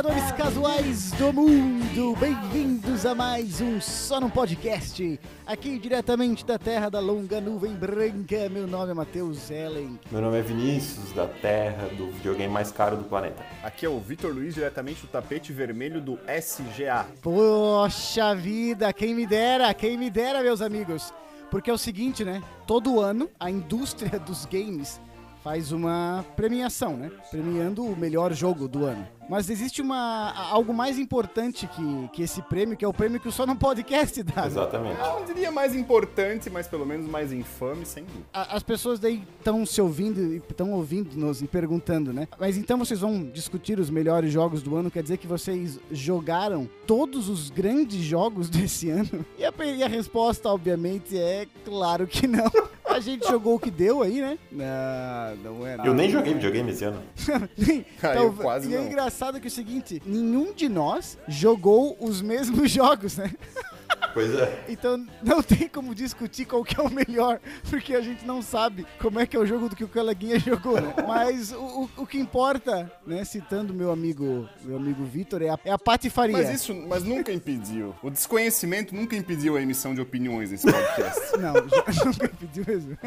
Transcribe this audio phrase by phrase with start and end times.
[0.00, 5.20] jogadores casuais do mundo, bem-vindos a mais um Só no Podcast.
[5.46, 10.00] Aqui diretamente da terra da longa nuvem branca, meu nome é Matheus Ellen.
[10.10, 13.44] Meu nome é Vinícius, da terra do videogame mais caro do planeta.
[13.62, 17.06] Aqui é o Vitor Luiz, diretamente do tapete vermelho do SGA.
[17.20, 21.12] Poxa vida, quem me dera, quem me dera, meus amigos.
[21.50, 22.42] Porque é o seguinte, né?
[22.66, 24.98] Todo ano a indústria dos games
[25.42, 27.10] faz uma premiação, né?
[27.30, 29.06] Premiando o melhor jogo do ano.
[29.28, 33.28] Mas existe uma algo mais importante que, que esse prêmio, que é o prêmio que
[33.28, 34.42] o Só no Podcast dá.
[34.42, 34.46] né?
[34.48, 35.00] Exatamente.
[35.00, 38.24] Eu não diria mais importante, mas pelo menos mais infame, sem dúvida.
[38.32, 42.26] As pessoas daí estão se ouvindo e estão ouvindo-nos e perguntando, né?
[42.40, 44.90] Mas então vocês vão discutir os melhores jogos do ano?
[44.90, 49.24] Quer dizer que vocês jogaram todos os grandes jogos desse ano?
[49.38, 52.50] E a, e a resposta, obviamente, é claro que não.
[52.90, 54.38] A gente jogou o que deu aí, né?
[54.50, 55.88] Não, não é nada.
[55.88, 57.02] Eu nem joguei videogame esse ano.
[58.02, 58.86] Ah, eu quase e é não.
[58.86, 63.30] engraçado que é o seguinte, nenhum de nós jogou os mesmos jogos, né?
[64.12, 64.64] Pois é.
[64.68, 68.86] Então não tem como discutir qual que é o melhor, porque a gente não sabe
[68.98, 70.76] como é que é o jogo do que o coleguinha jogou?
[71.06, 75.58] Mas o, o, o que importa, né, citando meu amigo, meu amigo Vitor, é a,
[75.64, 76.36] é a patifaria.
[76.36, 77.94] Mas isso mas nunca impediu.
[78.02, 81.20] O desconhecimento nunca impediu a emissão de opiniões nesse podcast.
[81.38, 81.54] Não,
[82.04, 82.98] nunca pediu mesmo.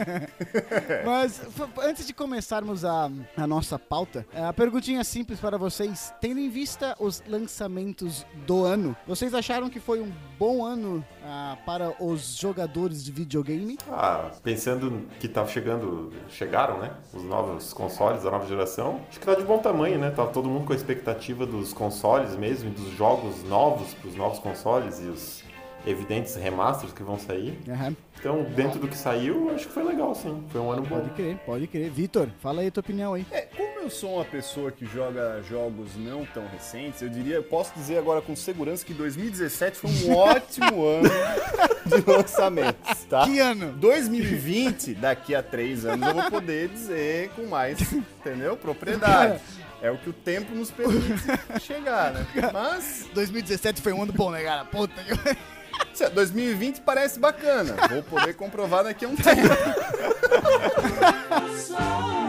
[1.06, 1.42] Mas
[1.82, 6.14] antes de começarmos a, a nossa pauta, é, a perguntinha simples para vocês.
[6.20, 10.83] Tendo em vista os lançamentos do ano, vocês acharam que foi um bom ano
[11.24, 13.78] ah, para os jogadores de videogame?
[13.90, 16.92] Ah, pensando que tá chegando, chegaram, né?
[17.14, 19.02] Os novos consoles da nova geração.
[19.10, 20.12] Acho que tá de bom tamanho, né?
[20.12, 24.40] Tá todo mundo com a expectativa dos consoles mesmo, e dos jogos novos pros novos
[24.40, 25.43] consoles e os
[25.86, 27.60] evidentes remasters que vão sair.
[27.70, 27.96] Aham.
[28.20, 30.46] Então, dentro do que saiu, acho que foi legal, sim.
[30.50, 31.02] Foi um ano bom.
[31.02, 31.90] Pode crer, pode crer.
[31.90, 33.26] Vitor, fala aí a tua opinião aí.
[33.30, 37.44] É, como eu sou uma pessoa que joga jogos não tão recentes, eu diria, eu
[37.44, 41.10] posso dizer agora com segurança que 2017 foi um ótimo ano
[41.86, 43.26] de lançamentos, tá?
[43.26, 43.74] Que ano?
[43.74, 48.56] 2020, daqui a três anos, eu vou poder dizer com mais, entendeu?
[48.56, 49.42] Propriedade.
[49.82, 51.26] É o que o tempo nos permite
[51.60, 52.26] chegar, né?
[52.54, 54.64] Mas, 2017 foi um ano bom, né, cara?
[54.64, 55.12] Puta que...
[55.94, 57.76] se- 2020 parece bacana.
[57.90, 59.42] Vou poder comprovar daqui a um tempo.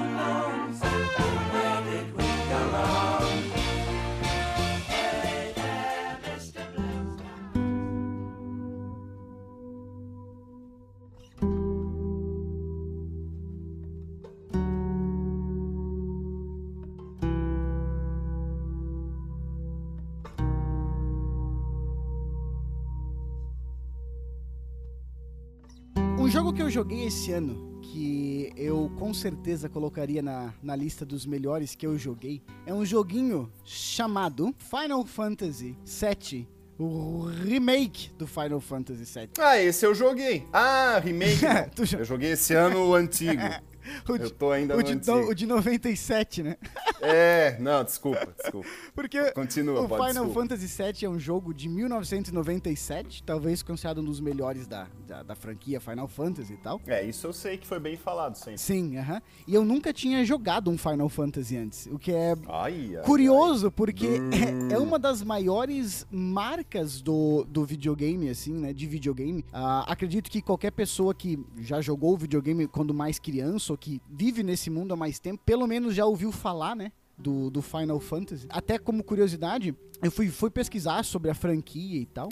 [26.55, 31.75] que eu joguei esse ano, que eu com certeza colocaria na, na lista dos melhores
[31.75, 36.47] que eu joguei, é um joguinho chamado Final Fantasy VII,
[36.79, 39.31] o remake do Final Fantasy VII.
[39.41, 40.47] Ah, esse eu joguei.
[40.53, 41.41] Ah, remake.
[41.99, 43.43] Eu joguei esse ano o antigo.
[44.09, 46.57] O Eu de, tô ainda o no de, não, o de 97, né?
[47.01, 48.69] É, não, desculpa, desculpa.
[48.95, 50.49] Porque Continua, o pode, Final desculpa.
[50.49, 55.35] Fantasy VII é um jogo de 1997, talvez considerado um dos melhores da, da, da
[55.35, 56.81] franquia Final Fantasy e tal.
[56.87, 58.59] É, isso eu sei que foi bem falado sempre.
[58.59, 59.21] Sim, aham.
[59.47, 63.71] E eu nunca tinha jogado um Final Fantasy antes, o que é Ai, ai, curioso,
[63.71, 64.31] porque Hum.
[64.71, 68.73] é, é uma das maiores marcas do, do videogame, assim, né?
[68.73, 69.45] De videogame.
[69.53, 74.43] Ah, acredito que qualquer pessoa que já jogou videogame quando mais criança, ou que vive
[74.43, 76.93] nesse mundo há mais tempo, pelo menos já ouviu falar, né?
[77.17, 78.47] Do, do Final Fantasy.
[78.49, 82.29] Até como curiosidade, eu fui, fui pesquisar sobre a franquia e tal.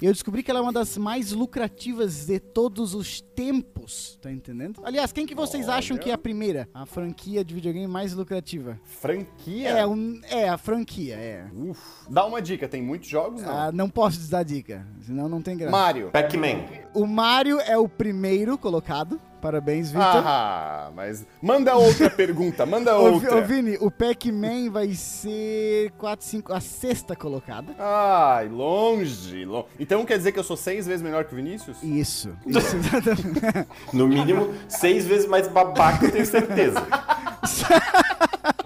[0.00, 4.32] E eu descobri que ela é uma das mais lucrativas de todos os tempos, tá
[4.32, 4.80] entendendo?
[4.82, 6.02] Aliás, quem que vocês acham Olha.
[6.02, 6.68] que é a primeira?
[6.72, 8.80] A franquia de videogame mais lucrativa?
[8.84, 9.68] Franquia?
[9.68, 11.46] É, um, é, a franquia, é.
[11.52, 11.78] Uf,
[12.08, 13.50] dá uma dica, tem muitos jogos, não?
[13.50, 15.76] Ah, não posso te dar dica, senão não tem graça.
[15.76, 16.10] Mario.
[16.10, 16.64] Pac-Man.
[16.94, 19.20] O Mario é o primeiro colocado.
[19.40, 20.22] Parabéns, Victor.
[20.24, 23.36] Ah, mas manda outra pergunta, manda outra.
[23.38, 27.74] ô, Vini, o Pac-Man vai ser 4, 5, a sexta colocada.
[27.78, 29.66] Ai, longe, longe.
[29.78, 31.82] Então quer dizer que eu sou seis vezes melhor que o Vinícius?
[31.82, 33.66] Isso, isso exatamente.
[33.92, 36.80] No mínimo, seis vezes mais babaca, eu tenho certeza.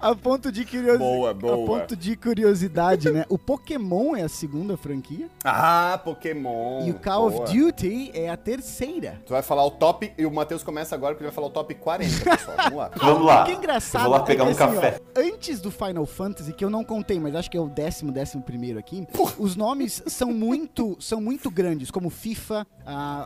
[0.00, 0.98] a ponto de curiosidade.
[0.98, 1.54] Boa, boa.
[1.54, 3.24] A ponto de curiosidade, né?
[3.28, 6.86] O Pokémon é a segunda franquia Ah, Pokémon.
[6.86, 7.44] e o Call boa.
[7.44, 9.20] of Duty é a terceira.
[9.26, 11.50] Tu vai falar o top, e o Matheus começa agora porque ele vai falar o
[11.50, 12.56] top 40, pessoal.
[12.70, 12.90] Vamos lá.
[12.96, 13.42] Vamos lá.
[13.42, 15.00] O que é engraçado Eu vou lá pegar é que, um assim, café.
[15.16, 18.10] ó, antes do Final Fantasy, que eu não contei, mas acho que é o décimo,
[18.12, 19.06] décimo primeiro aqui,
[19.38, 22.66] os nomes são muito, são muito grandes, como FIFA,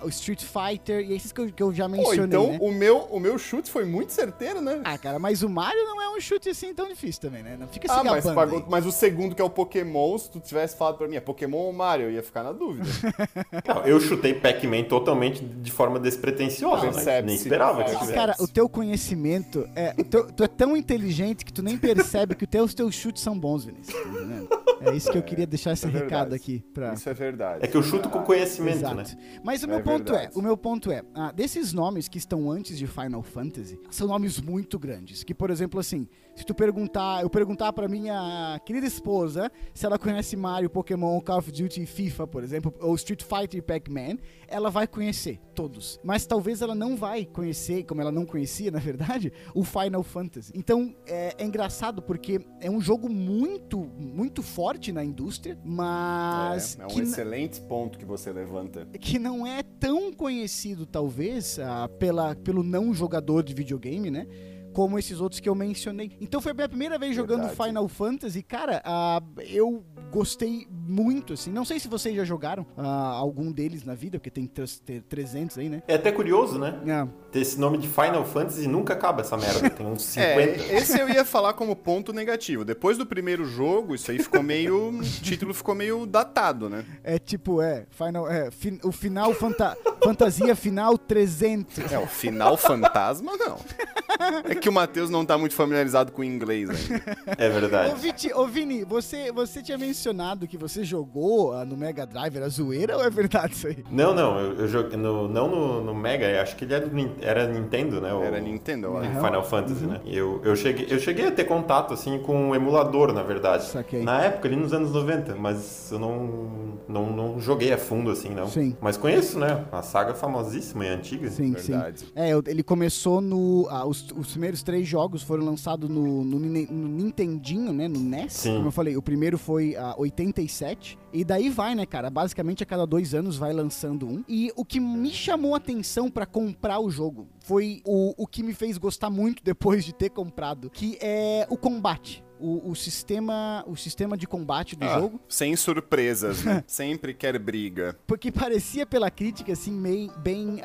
[0.03, 2.59] o Street Fighter e esses que eu, que eu já Pô, mencionei, então né?
[2.61, 4.81] o, meu, o meu chute foi muito certeiro, né?
[4.85, 7.57] Ah, cara, mas o Mario não é um chute assim assim tão difícil também, né?
[7.59, 8.65] Não fica se Ah, mas, gabando pagou- aí.
[8.69, 11.59] mas o segundo que é o Pokémon, se tu tivesse falado pra mim, é Pokémon
[11.59, 12.85] ou Mario, eu ia ficar na dúvida.
[13.67, 17.23] Não, eu chutei Pac-Man totalmente de forma despretensiosa, né?
[17.23, 18.13] Nem esperava que tivesse.
[18.13, 19.93] Cara, o teu conhecimento é.
[20.05, 23.65] teu- tu é tão inteligente que tu nem percebe que os teus, chutes são bons,
[23.65, 23.95] Vinícius.
[23.97, 24.91] Tá?
[24.91, 26.13] É isso que eu queria deixar esse é verdade.
[26.13, 26.93] recado aqui pra.
[26.95, 27.65] Isso é verdade.
[27.65, 28.95] É que eu chuto com conhecimento, Exato.
[28.97, 29.05] né?
[29.43, 30.33] Mas o É meu ponto verdade.
[30.35, 34.07] é, o meu ponto é, ah, desses nomes que estão antes de Final Fantasy, são
[34.07, 35.23] nomes muito grandes.
[35.25, 39.99] Que, por exemplo, assim, se tu perguntar, eu perguntar pra minha querida esposa se ela
[39.99, 44.19] conhece Mario, Pokémon, Call of Duty e FIFA, por exemplo, ou Street Fighter e Pac-Man,
[44.49, 46.01] ela vai conhecer todos.
[46.03, 50.53] Mas talvez ela não vai conhecer, como ela não conhecia, na verdade, o Final Fantasy.
[50.55, 56.83] Então, é, é engraçado porque é um jogo muito, muito forte na indústria, mas É,
[56.83, 58.87] é um excelente ponto que você levanta.
[59.01, 64.27] que não é tão conhecido, talvez, ah, pela, pelo não jogador de videogame, né?
[64.75, 66.11] Como esses outros que eu mencionei.
[66.21, 67.69] Então foi a minha primeira vez jogando Verdade.
[67.69, 68.43] Final Fantasy.
[68.43, 71.51] Cara, ah, eu gostei muito, assim.
[71.51, 75.03] Não sei se vocês já jogaram ah, algum deles na vida, porque tem tre- ter
[75.03, 75.83] 300 aí, né?
[75.89, 76.79] É até curioso, né?
[76.89, 79.71] Ah, Ter esse nome de Final Fantasy nunca acaba essa merda.
[79.71, 80.35] Tem uns 50.
[80.65, 82.65] É, esse eu ia falar como ponto negativo.
[82.65, 84.99] Depois do primeiro jogo, isso aí ficou meio.
[84.99, 86.85] o título ficou meio datado, né?
[87.03, 91.93] é tipo, é, Final, é fin- o final, fanta- fantasia final 300.
[91.93, 93.57] É, o final fantasma, não.
[94.49, 97.05] É que o Matheus não tá muito familiarizado com o inglês ainda.
[97.37, 97.95] É Ô, verdade.
[98.01, 102.49] Viti, ô Vini, você, você tinha mencionado que você jogou ah, no Mega Drive, era
[102.49, 103.85] zoeira ou é verdade isso aí?
[103.91, 106.87] Não, não, eu, eu joguei no, não no, no Mega, eu acho que ele era,
[106.87, 108.13] Nin- era Nintendo, né?
[108.15, 109.11] o- Era Nintendo, eu o acho.
[109.21, 110.01] Final Fantasy, né?
[110.05, 113.65] E Eu, eu, cheguei, eu cheguei a ter contato, assim, com um emulador, na verdade.
[113.65, 114.03] Saquei.
[114.03, 118.31] Na época, ali nos anos 90, mas eu não, não, não joguei a fundo, assim,
[118.31, 118.47] não.
[118.49, 118.77] Sim.
[118.81, 119.65] Mas conheço, né?
[119.73, 121.29] Uma saga famosíssima e antiga.
[121.31, 122.01] Sim, Verdade.
[122.01, 122.07] sim.
[122.15, 123.67] É, ele começou no.
[123.71, 127.89] ah, os, os primeiros três jogos foram lançados no, no, no Nintendinho, né?
[127.89, 128.33] No NES.
[128.33, 128.57] Sim.
[128.57, 130.99] Como eu falei, o primeiro foi a 87.
[131.13, 132.11] E daí vai, né, cara?
[132.11, 134.25] Basicamente a cada dois anos vai lançando um.
[134.29, 138.43] E o que me chamou a atenção pra comprar o jogo foi o, o que
[138.43, 142.25] me fez gostar muito depois de ter comprado, que é o combate.
[142.47, 145.19] O, o sistema, o sistema de combate do Ah, jogo.
[145.27, 146.63] Sem surpresas, né?
[146.69, 147.99] Sempre quer briga.
[148.07, 150.61] Porque parecia pela crítica, assim, meio, bem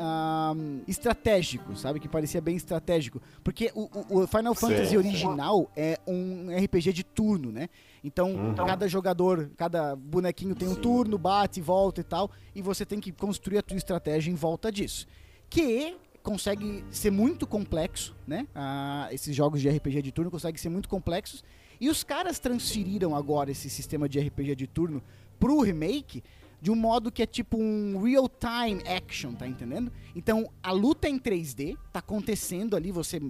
[0.88, 2.00] estratégico, sabe?
[2.00, 3.22] Que parecia bem estratégico.
[3.44, 4.68] Porque o, o- Final Sim.
[4.68, 7.70] Fantasy original é um RPG de turno, né?
[8.04, 8.56] Então, Uhum.
[8.56, 12.30] cada jogador, cada bonequinho tem um turno, bate, volta e tal.
[12.56, 15.08] E você tem que construir a tua estratégia em volta disso.
[15.50, 18.46] Que consegue ser muito complexo, né?
[18.54, 21.44] Ah, esses jogos de RPG de turno conseguem ser muito complexos.
[21.80, 25.02] E os caras transferiram agora esse sistema de RPG de turno
[25.40, 26.24] pro remake
[26.62, 29.92] de um modo que é tipo um real-time action, tá entendendo?
[30.16, 33.22] Então a luta é em 3D, tá acontecendo ali, você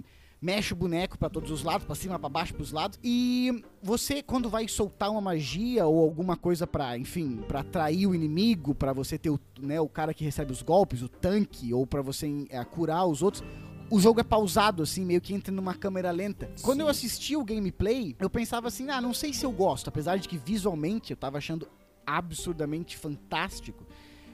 [0.42, 4.22] mexe o boneco pra todos os lados, pra cima, pra baixo, pros lados, e você
[4.22, 8.92] quando vai soltar uma magia ou alguma coisa pra, enfim, pra atrair o inimigo, pra
[8.92, 12.46] você ter o, né, o cara que recebe os golpes, o tanque, ou pra você
[12.48, 13.44] é, curar os outros,
[13.90, 16.50] o jogo é pausado, assim, meio que entra numa câmera lenta.
[16.62, 20.16] Quando eu assisti o gameplay, eu pensava assim, ah, não sei se eu gosto, apesar
[20.16, 21.68] de que visualmente eu tava achando
[22.06, 23.84] absurdamente fantástico.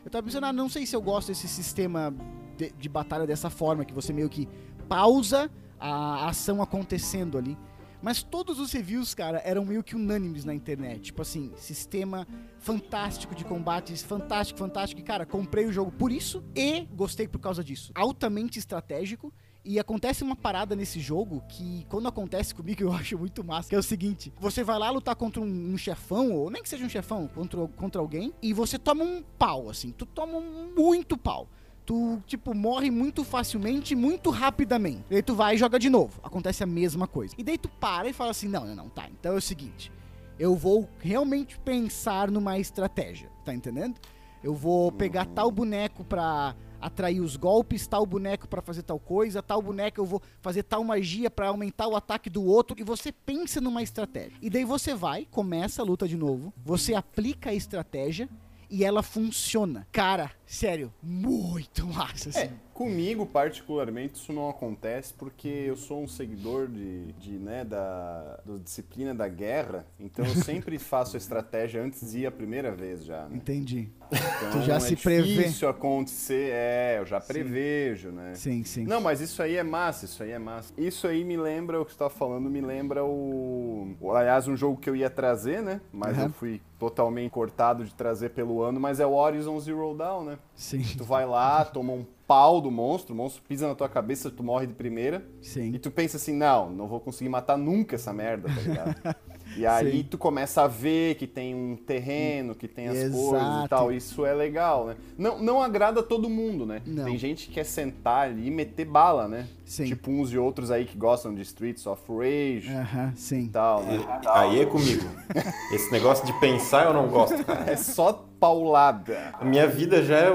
[0.04, 2.14] Eu tava pensando, ah, não sei se eu gosto desse sistema
[2.56, 4.46] de, de batalha dessa forma, que você meio que
[4.88, 7.56] pausa a ação acontecendo ali.
[8.02, 11.00] Mas todos os reviews, cara, eram meio que unânimes na internet.
[11.00, 12.26] Tipo assim, sistema
[12.58, 15.00] fantástico de combates, fantástico, fantástico.
[15.00, 17.90] E, cara, comprei o jogo por isso e gostei por causa disso.
[17.94, 19.32] Altamente estratégico.
[19.68, 23.68] E acontece uma parada nesse jogo que, quando acontece comigo, eu acho muito massa.
[23.68, 26.68] Que é o seguinte: você vai lá lutar contra um, um chefão, ou nem que
[26.68, 29.90] seja um chefão, contra, contra alguém, e você toma um pau, assim.
[29.90, 31.48] Tu toma muito pau.
[31.84, 35.04] Tu, tipo, morre muito facilmente, muito rapidamente.
[35.10, 36.20] E aí tu vai e joga de novo.
[36.22, 37.34] Acontece a mesma coisa.
[37.38, 39.08] E daí tu para e fala assim: não, não, não, tá.
[39.10, 39.90] Então é o seguinte:
[40.38, 44.00] eu vou realmente pensar numa estratégia, tá entendendo?
[44.44, 46.54] Eu vou pegar tal boneco pra
[46.86, 50.84] atrair os golpes, tal boneco pra fazer tal coisa, tal boneco eu vou fazer tal
[50.84, 54.38] magia pra aumentar o ataque do outro e você pensa numa estratégia.
[54.40, 58.28] E daí você vai, começa a luta de novo, você aplica a estratégia
[58.70, 59.86] e ela funciona.
[59.90, 62.40] Cara, sério, muito massa assim.
[62.40, 68.40] É, comigo, particularmente, isso não acontece porque eu sou um seguidor de, de né, da,
[68.44, 72.70] da disciplina da guerra, então eu sempre faço a estratégia antes de ir a primeira
[72.74, 73.36] vez já, né?
[73.36, 73.88] Entendi.
[74.12, 75.22] Então Tu já é se prevê.
[75.22, 78.34] difícil acontecer, é, eu já prevejo, né?
[78.34, 78.84] Sim, sim.
[78.84, 80.72] Não, mas isso aí é massa, isso aí é massa.
[80.78, 83.96] Isso aí me lembra, o que você tá falando, me lembra o...
[84.14, 85.80] Aliás, um jogo que eu ia trazer, né?
[85.92, 86.26] Mas Aham.
[86.26, 90.35] eu fui totalmente cortado de trazer pelo ano, mas é o Horizon Zero Dawn, né?
[90.36, 90.42] Né?
[90.54, 90.82] Sim.
[90.96, 94.42] Tu vai lá, toma um pau do monstro, o monstro pisa na tua cabeça, tu
[94.42, 95.24] morre de primeira.
[95.40, 95.72] Sim.
[95.74, 99.16] E tu pensa assim, não, não vou conseguir matar nunca essa merda, tá ligado?
[99.56, 100.08] E aí Sim.
[100.10, 103.30] tu começa a ver que tem um terreno, que tem as Exato.
[103.30, 103.92] coisas e tal.
[103.92, 104.96] Isso é legal, né?
[105.16, 106.82] Não, não agrada todo mundo, né?
[106.84, 107.04] Não.
[107.04, 109.46] Tem gente que quer sentar ali e meter bala, né?
[109.66, 109.84] Sim.
[109.86, 113.46] Tipo uns e outros aí que gostam de Streets of Rage Aham, sim.
[113.46, 113.98] e tal, né?
[114.28, 115.04] Aí é comigo.
[115.74, 117.68] Esse negócio de pensar eu não gosto, cara.
[117.68, 119.34] É só paulada.
[119.40, 120.30] A minha vida já é,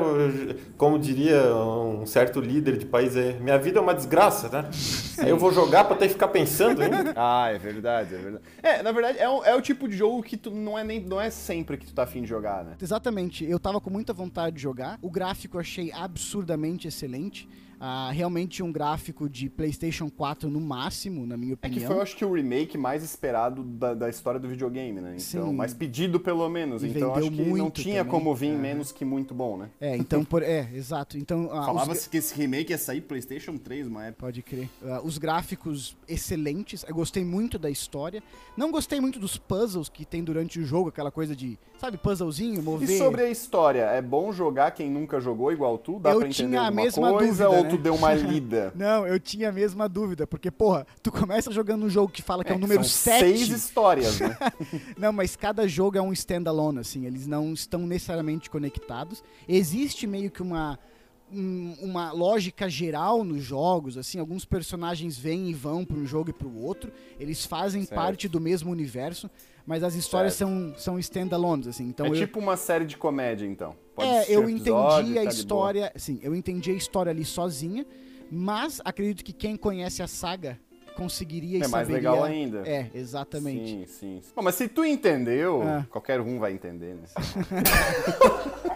[0.78, 4.70] como diria um certo líder de país, é, minha vida é uma desgraça, né?
[5.20, 7.14] Aí eu vou jogar pra ter que ficar pensando ainda.
[7.16, 8.44] Ah, é verdade, é verdade.
[8.62, 11.00] É, na verdade, é, um- é o tipo de jogo que tu não é nem
[11.00, 12.74] não é sempre que tu tá afim de jogar, né?
[12.82, 15.00] Exatamente, eu tava com muita vontade de jogar.
[15.02, 17.48] O gráfico eu achei absurdamente excelente.
[17.84, 21.88] Ah, realmente um gráfico de PlayStation 4 no máximo, na minha É que opinião.
[21.88, 25.16] foi, eu acho que o remake mais esperado da, da história do videogame, né?
[25.20, 25.54] Então, Sim.
[25.56, 26.84] mais pedido pelo menos.
[26.84, 28.12] E então, acho que não tinha também.
[28.12, 28.56] como vir É.
[28.58, 29.70] menos que muito bom, né?
[29.82, 31.18] É, então por é, exato.
[31.18, 34.28] Então os Falava-se que esse remake ia sair PlayStation 3 uma época.
[34.28, 34.70] Pode crer.
[34.84, 36.86] Ah, os gráficos excelentes.
[36.88, 38.22] Eu gostei muito da história.
[38.56, 42.62] Não gostei muito dos puzzles que tem durante o jogo, aquela coisa de, sabe, puzzlezinho,
[42.62, 42.90] mover.
[42.90, 46.00] E sobre a história, é bom jogar quem nunca jogou igual tu?
[46.00, 47.70] Dá Eu pra entender tinha a mesma coisa dúvida, ou né?
[47.70, 48.72] tu deu uma lida?
[48.76, 52.44] Não, eu tinha a mesma dúvida, porque, porra, tu começa jogando um jogo que fala
[52.44, 53.20] que é, o que número são 7.
[53.20, 54.38] seis histórias, né?
[54.98, 59.24] Não, mas cada jogo é um standalone, assim, eles não estão necessariamente conectados.
[59.48, 60.78] Existe meio que uma
[61.34, 66.30] um- uma lógica geral nos jogos, assim, alguns personagens vêm e vão para um jogo
[66.30, 67.96] e para o outro, eles fazem Certo.
[67.96, 69.30] parte do mesmo universo,
[69.66, 73.46] mas as histórias são, são standalones, assim, então é eu, tipo uma série de comédia,
[73.46, 73.76] então.
[73.96, 77.26] Pode é, eu episódio entendi e a tá história, sim, eu entendi a história ali
[77.26, 77.86] sozinha,
[78.32, 80.58] mas acredito que quem conhece a saga
[80.96, 81.96] conseguiria e É mais saberia...
[82.12, 82.68] legal ainda.
[82.68, 83.70] É, exatamente.
[83.70, 84.22] Sim, sim.
[84.22, 84.32] sim.
[84.36, 85.86] Bom, mas se tu entendeu, Ah.
[85.90, 87.04] qualquer um vai entender, né?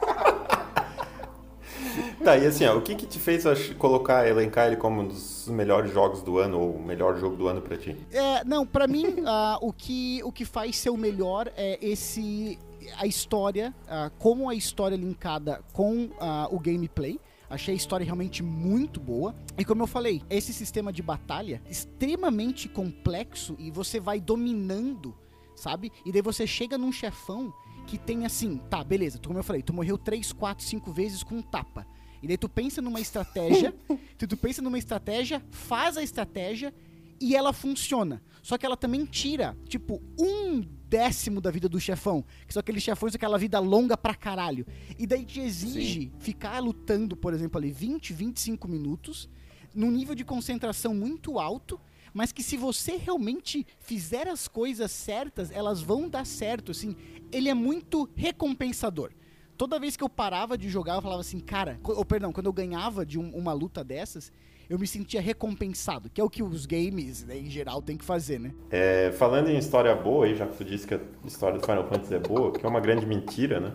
[2.25, 3.43] Tá, e assim, ó, o que que te fez
[3.77, 7.47] colocar, elencar ele como um dos melhores jogos do ano, ou o melhor jogo do
[7.47, 7.95] ano pra ti?
[8.11, 12.57] É, não, pra mim, ah, o, que, o que faz ser o melhor é esse.
[12.97, 17.19] a história, ah, como a história é linkada com ah, o gameplay.
[17.47, 19.35] Achei a história realmente muito boa.
[19.55, 25.13] E como eu falei, esse sistema de batalha extremamente complexo e você vai dominando,
[25.55, 25.91] sabe?
[26.03, 27.53] E daí você chega num chefão
[27.85, 31.21] que tem assim, tá, beleza, tu- como eu falei, tu morreu 3, 4, 5 vezes
[31.21, 31.85] com um tapa.
[32.25, 33.71] E daí tu pensa numa estratégia,
[34.17, 36.73] tu, tu pensa numa estratégia, faz a estratégia
[37.21, 38.19] e ela funciona.
[38.41, 42.25] Só que ela também tira, tipo, um décimo da vida do chefão.
[42.47, 44.65] Que são aqueles chefões com aquela vida longa pra caralho.
[44.97, 49.29] E daí te exige ficar lutando, por exemplo, ali 20, 25 minutos,
[49.75, 51.79] num nível de concentração muito alto,
[52.11, 56.95] mas que se você realmente fizer as coisas certas, elas vão dar certo, assim.
[57.31, 59.11] Ele é muito recompensador.
[59.57, 62.53] Toda vez que eu parava de jogar, eu falava assim, cara, ou perdão, quando eu
[62.53, 64.31] ganhava de um- uma luta dessas,
[64.69, 68.03] eu me sentia recompensado, que é o que os games, né, em geral, tem que
[68.03, 68.51] fazer, né?
[68.69, 71.87] É, falando em história boa, aí, já que tu disse que a história do Final
[71.87, 73.71] Fantasy é boa, que é uma grande mentira, né?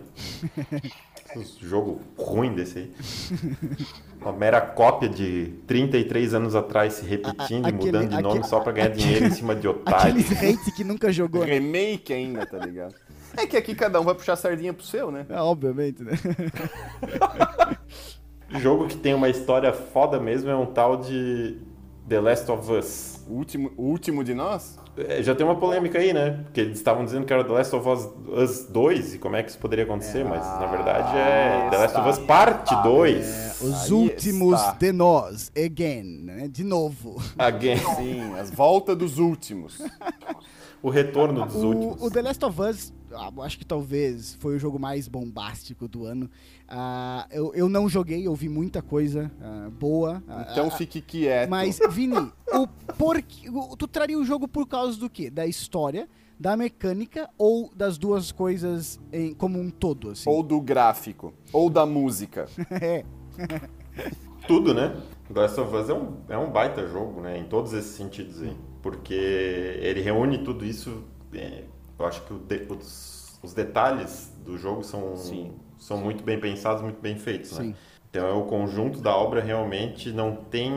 [1.35, 2.91] Esse jogo ruim desse aí.
[4.21, 8.21] Uma mera cópia de 33 anos atrás se repetindo A- a- e mudando de aquele-
[8.21, 10.29] nome aquele- só pra ganhar dinheiro em cima de otários.
[10.31, 11.53] Aqueles hate que nunca jogou, né?
[11.53, 12.93] Remake ainda, tá ligado?
[13.37, 15.25] É que aqui cada um vai puxar a sardinha pro seu, né?
[15.29, 16.11] É, obviamente, né?
[18.59, 21.57] Jogo que tem uma história foda mesmo é um tal de
[22.07, 23.21] The Last of Us.
[23.27, 24.77] O último, o último de nós?
[24.97, 26.41] É, já tem uma polêmica aí, né?
[26.43, 29.43] Porque eles estavam dizendo que era The Last of Us, Us 2 e como é
[29.43, 33.25] que isso poderia acontecer, mas na verdade é The Last of Us Parte 2.
[33.25, 34.73] É, Os Aí últimos está.
[34.73, 36.47] de nós, again, né?
[36.49, 37.21] De novo.
[37.39, 37.77] Again.
[37.95, 39.81] Sim, as voltas dos últimos.
[40.83, 42.01] O retorno dos últimos.
[42.01, 42.93] O, o The Last of Us,
[43.43, 46.29] acho que talvez foi o jogo mais bombástico do ano.
[46.67, 50.23] Ah, eu, eu não joguei, eu vi muita coisa ah, boa.
[50.27, 51.49] ah, Então ah, fique quieto.
[51.49, 55.29] Mas, Vini, o porquê, o- tu traria o jogo por causa do quê?
[55.29, 56.07] Da história,
[56.39, 60.29] da mecânica ou das duas coisas em, como um todo, assim?
[60.29, 62.47] Ou do gráfico, ou da música.
[62.71, 63.03] É,
[64.47, 64.95] Tudo, né?
[65.29, 67.37] Last of Us é um, é um baita jogo, né?
[67.37, 68.55] Em todos esses sentidos aí.
[68.81, 71.03] Porque ele reúne tudo isso.
[71.33, 71.63] é,
[72.01, 75.53] eu acho que o de- os, os detalhes do jogo são, Sim.
[75.77, 77.65] são muito bem pensados, muito bem feitos, né?
[77.65, 77.75] Sim.
[78.09, 80.71] Então é o conjunto da obra realmente não tem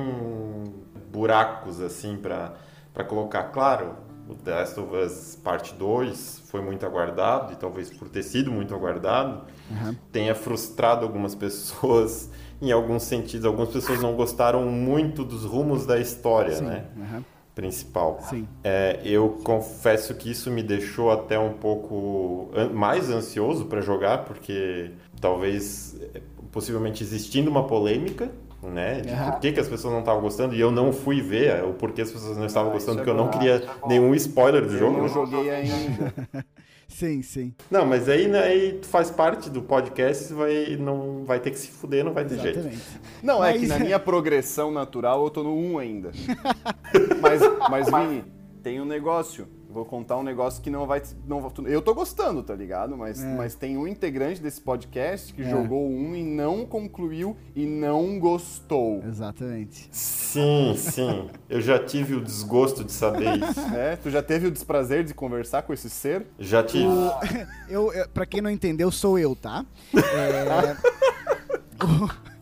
[1.10, 2.54] buracos assim para
[2.92, 3.44] para colocar.
[3.44, 3.96] Claro,
[4.28, 8.52] o The Last of Us Parte 2 foi muito aguardado e talvez por ter sido
[8.52, 9.96] muito aguardado Aham.
[10.12, 12.30] tenha frustrado algumas pessoas
[12.62, 13.46] em alguns sentidos.
[13.46, 16.64] Algumas pessoas não gostaram muito dos rumos da história, sim.
[16.64, 16.86] né?
[16.96, 17.24] aham,
[17.54, 18.18] Principal.
[18.28, 18.48] sim.
[18.64, 24.90] É, eu confesso que isso me deixou até um pouco mais ansioso para jogar, porque
[25.20, 26.20] talvez é,
[26.50, 28.30] possivelmente existindo uma polêmica,
[28.70, 29.00] né?
[29.00, 31.72] De por que, que as pessoas não estavam gostando, e eu não fui ver o
[31.74, 34.72] porquê as pessoas não estavam Ah, gostando, é porque eu não queria nenhum spoiler do
[34.72, 34.96] Eu jogo.
[34.96, 35.08] não né?
[35.08, 36.14] joguei ainda.
[36.86, 37.52] Sim, sim.
[37.70, 41.58] Não, mas aí, né, aí tu faz parte do podcast, vai, não vai ter que
[41.58, 42.58] se fuder, não vai ter jeito.
[42.58, 42.82] Exatamente.
[43.22, 46.10] Não, é Mas- que na minha progressão natural eu tô no 1 ainda.
[47.20, 47.40] mas,
[47.70, 48.24] mas, Vini,
[48.62, 49.48] tem um negócio.
[49.74, 51.02] Vou contar um negócio que não vai.
[51.26, 52.96] Não, eu tô gostando, tá ligado?
[52.96, 53.34] Mas, É.
[53.34, 55.50] mas tem um integrante desse podcast que É.
[55.50, 59.02] jogou um e não concluiu e não gostou.
[59.04, 59.88] Exatamente.
[59.90, 61.28] Sim, sim.
[61.48, 63.60] Eu já tive o desgosto de saber isso.
[63.74, 66.24] É, tu já teve o desprazer de conversar com esse ser?
[66.38, 66.84] Já tive.
[67.68, 69.66] Eu, eu, pra quem não entendeu, sou eu, tá?
[69.92, 70.76] É,
[71.84, 72.33] o-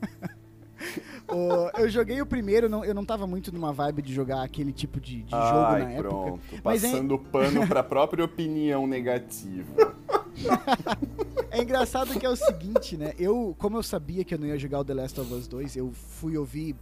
[1.34, 4.72] o- eu joguei o primeiro, não, eu não tava muito numa vibe de jogar aquele
[4.72, 6.08] tipo de, de jogo Ai, na época.
[6.08, 6.40] pronto.
[6.64, 9.94] Mas é, Passando pano pra própria opinião negativa.
[11.50, 13.12] é engraçado que é o seguinte, né?
[13.18, 15.76] Eu, como eu sabia que eu não ia jogar o The Last of Us 2,
[15.76, 16.74] eu fui ouvir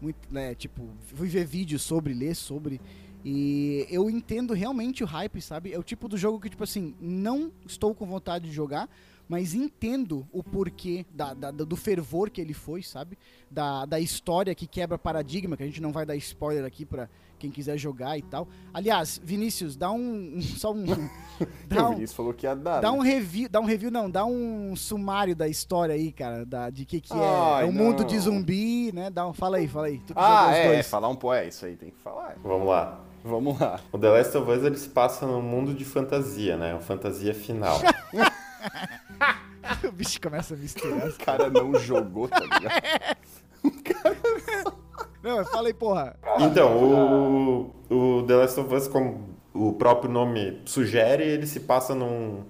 [0.00, 0.82] muito, né, tipo,
[1.14, 2.80] fui ver vídeos sobre, ler sobre.
[3.24, 5.72] E eu entendo realmente o hype, sabe?
[5.72, 8.88] É o tipo do jogo que, tipo assim, não estou com vontade de jogar,
[9.28, 13.18] mas entendo o porquê da, da- do fervor que ele foi, sabe?
[13.50, 17.08] Da, da história que quebra paradigma, que a gente não vai dar spoiler aqui pra
[17.38, 18.48] quem quiser jogar e tal.
[18.72, 20.36] Aliás, Vinícius, dá um.
[20.36, 20.84] um- só um.
[20.84, 21.10] o
[21.68, 22.80] dá um, Vinícius falou que ia dar.
[22.80, 22.96] Dá né?
[22.98, 26.84] um review, dá um review não, dá um sumário da história aí, cara, da, de
[26.84, 28.06] que que é, Ai, é um mundo não.
[28.06, 29.10] de zumbi, né?
[29.10, 29.98] Dá um, fala aí, fala aí.
[29.98, 30.86] Tu que Ah, é, dois.
[30.88, 32.36] falar um pô, é isso aí, tem que falar.
[32.42, 33.00] Vamos lá.
[33.24, 33.80] Vamos lá.
[33.90, 36.72] O The Last of Us ele se passa num mundo de fantasia, né?
[36.74, 37.76] Uma fantasia final.
[39.88, 41.08] o bicho começa a misturar.
[41.08, 43.16] O cara não jogou, tá ligado?
[45.22, 46.16] Não, eu falei, porra.
[46.38, 51.96] Então, o, o The Last of Us, como o próprio nome sugere, ele se passa
[51.96, 52.44] num,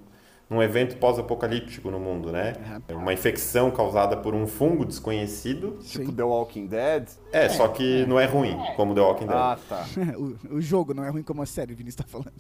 [0.51, 2.55] num evento pós-apocalíptico no mundo, né?
[2.87, 5.79] É uma infecção causada por um fungo desconhecido.
[5.83, 6.15] Tipo Sim.
[6.15, 7.09] The Walking Dead.
[7.33, 9.37] É, só que não é ruim, como The Walking Dead.
[9.37, 9.87] Ah, tá.
[10.19, 12.33] o, o jogo não é ruim como a série, o Vinícius tá falando.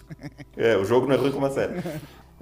[0.56, 1.82] É, o jogo não é ruim como a série.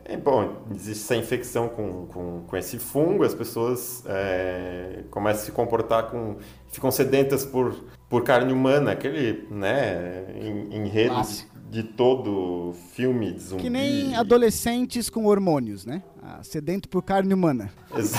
[0.06, 5.44] É, bom, existe essa infecção com, com, com esse fungo, as pessoas é, começam a
[5.46, 6.36] se comportar com.
[6.70, 7.74] ficam sedentas por,
[8.08, 13.62] por carne humana, aquele, né, em- enredo de, de todo filme de zumbi.
[13.62, 16.02] Que nem adolescentes com hormônios, né?
[16.22, 17.72] Ah, sedento por carne humana.
[17.96, 18.18] Exa-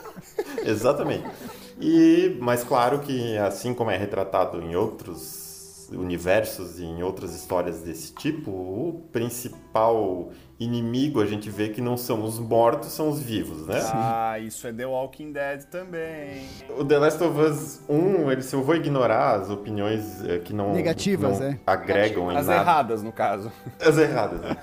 [0.64, 1.26] Exatamente.
[1.80, 5.39] E, mas claro que assim como é retratado em outros
[5.92, 11.96] universos e em outras histórias desse tipo, o principal inimigo a gente vê que não
[11.96, 13.80] são os mortos, são os vivos, né?
[13.92, 16.46] Ah, isso é The Walking Dead também.
[16.78, 20.52] O The Last of Us 1, ele, se eu vou ignorar as opiniões eh, que
[20.52, 21.58] não, Negativas, não é.
[21.66, 22.60] agregam em As nada.
[22.60, 23.50] erradas, no caso.
[23.80, 24.56] As erradas, né?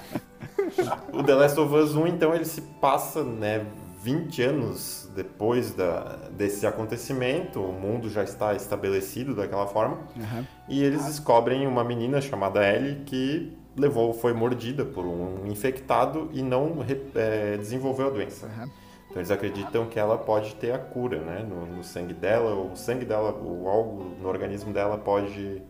[1.11, 3.65] o The Last of Us 1, então, ele se passa, né,
[3.97, 10.45] 20 anos depois da, desse acontecimento, o mundo já está estabelecido daquela forma, Aham.
[10.69, 16.41] e eles descobrem uma menina chamada Ellie que levou, foi mordida por um infectado e
[16.41, 18.45] não re- eh, desenvolveu a doença.
[18.47, 18.69] Aham.
[19.10, 22.75] Então eles acreditam que ela pode ter a cura, né, no, no sangue dela, o
[22.75, 25.62] sangue dela, o algo no organismo dela pode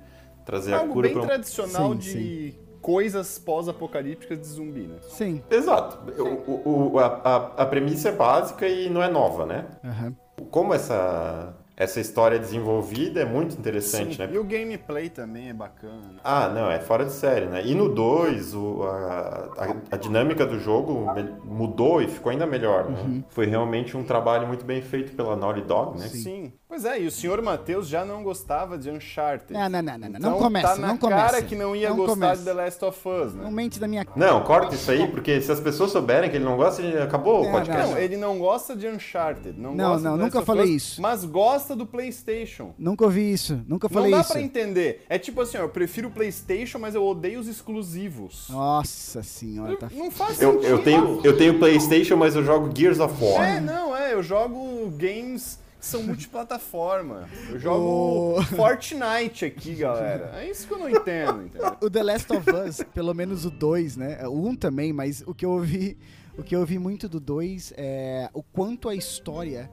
[0.45, 1.27] trazer a Algo cura bem para um...
[1.27, 2.55] tradicional Sim, de
[2.87, 4.95] coisas pós-apocalípticas de zumbi, né?
[5.09, 5.43] Sim.
[5.51, 5.99] Exato.
[6.21, 9.65] O, o- o- a, a- a premissa é básica e não é nova, né?
[9.83, 10.15] Aham.
[10.49, 14.29] Como essa, essa história é desenvolvida é muito interessante, Sim, né?
[14.31, 16.21] E o gameplay também é bacana.
[16.23, 17.61] Ah, não, é fora de série, né?
[17.65, 21.07] E no 2, a, a, a dinâmica do jogo
[21.43, 23.23] mudou e ficou ainda melhor, né?
[23.29, 26.07] Foi realmente um trabalho muito bem feito pela Naughty Dog, né?
[26.07, 26.53] Sim.
[26.69, 29.53] Pois é, e o senhor Matheus já não gostava de Uncharted.
[29.53, 30.17] Não, não, não, não, não.
[30.19, 31.25] Então não começa, tá na não começa.
[31.25, 32.37] cara que não ia Não gostar começa.
[32.39, 33.43] de The Last of Us, né?
[33.45, 36.43] Não mente da minha Não, corta isso aí, porque se as pessoas souberem que ele
[36.43, 37.91] não gosta, ele- acabou o Não, podcast.
[37.91, 39.57] Não, ele não gosta de Uncharted.
[39.57, 41.01] Não, Não, gosta não, de The nunca falei Us, isso.
[41.01, 42.73] Mas gosta do PlayStation.
[42.77, 44.33] Nunca ouvi isso, nunca falei não dá isso.
[44.33, 45.05] pra entender.
[45.07, 48.47] É tipo assim, ó, eu prefiro o PlayStation, mas eu odeio os exclusivos.
[48.49, 50.67] Nossa senhora, tá Não faz Eu, sentido.
[50.69, 53.41] eu, tenho, eu tenho PlayStation, mas eu jogo Gears of War.
[53.55, 57.27] É, não, é, eu jogo games são multiplataforma.
[57.49, 60.31] Eu jogo O- Fortnite aqui, galera.
[60.35, 61.75] É isso que eu não entendo, entendeu?
[61.81, 64.27] o The Last of Us, pelo menos o 2, né?
[64.27, 65.97] O 1 também, mas o que eu ouvi,
[66.37, 69.69] o que eu ouvi muito do 2 é o quanto a história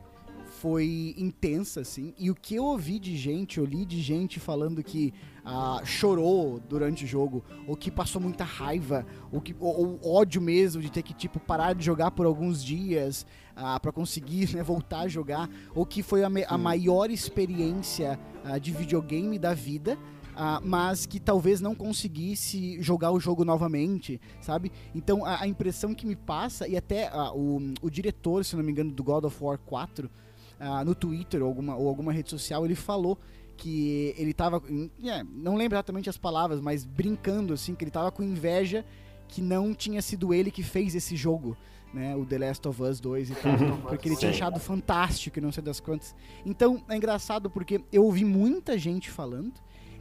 [0.61, 2.15] foi intensa, assim.
[2.19, 5.13] E o que eu ouvi de gente, eu li de gente falando que
[5.45, 10.41] ah, chorou durante o jogo, ou que passou muita raiva, ou que ou, ou ódio
[10.41, 14.63] mesmo de ter que tipo parar de jogar por alguns dias ah, para conseguir né,
[14.63, 19.99] voltar a jogar, ou que foi a, a maior experiência ah, de videogame da vida.
[20.37, 24.73] ah, mas que talvez não conseguisse jogar o jogo novamente, sabe?
[24.95, 28.63] Então a, a impressão que me passa, e até ah, o, o diretor, se não
[28.65, 30.11] me engano, do God of War 4,
[30.59, 33.19] ah, no Twitter ou alguma, ou alguma rede social, ele falou
[33.57, 34.63] que ele tava.
[35.05, 38.85] é, não lembro exatamente as palavras, mas brincando assim, que ele tava com inveja
[39.29, 41.57] que não tinha sido ele que fez esse jogo.
[41.93, 43.53] Né, o The Last of Us 2 e tal,
[43.89, 46.13] porque ele tinha achado fantástico e não sei das quantas.
[46.45, 49.53] Então é engraçado porque eu ouvi muita gente falando.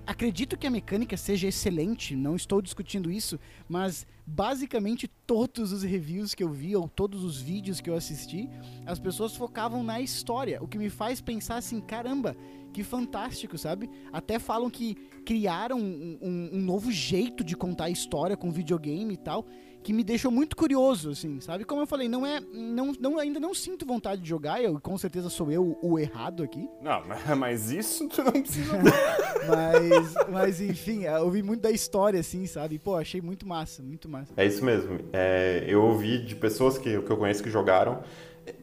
[0.06, 3.40] Acredito que a mecânica seja excelente, não estou discutindo isso,
[3.70, 8.50] mas basicamente todos os reviews que eu vi ou todos os vídeos que eu assisti,
[8.86, 12.36] as pessoas focavam na história, o que me faz pensar assim, caramba,
[12.74, 13.90] que fantástico, sabe?
[14.12, 19.14] Até falam que criaram um, um- um novo jeito de contar a história com videogame
[19.14, 19.46] e tal,
[19.82, 21.66] que me deixou muito curioso, assim, sabe?
[21.66, 24.98] Como eu falei, não é, não, não ainda não sinto vontade de jogar, eu com
[24.98, 27.04] certeza sou eu o errado aqui, Não,
[27.38, 28.72] mas- isso tu não precisa.
[29.48, 32.80] mas, mas enfim, eu ouvi muito da história, assim, sabe?
[32.80, 34.34] Pô, achei muito massa, muito massa.
[34.38, 35.00] É isso mesmo.
[35.12, 38.02] É, eu ouvi de pessoas que, que eu conheço que jogaram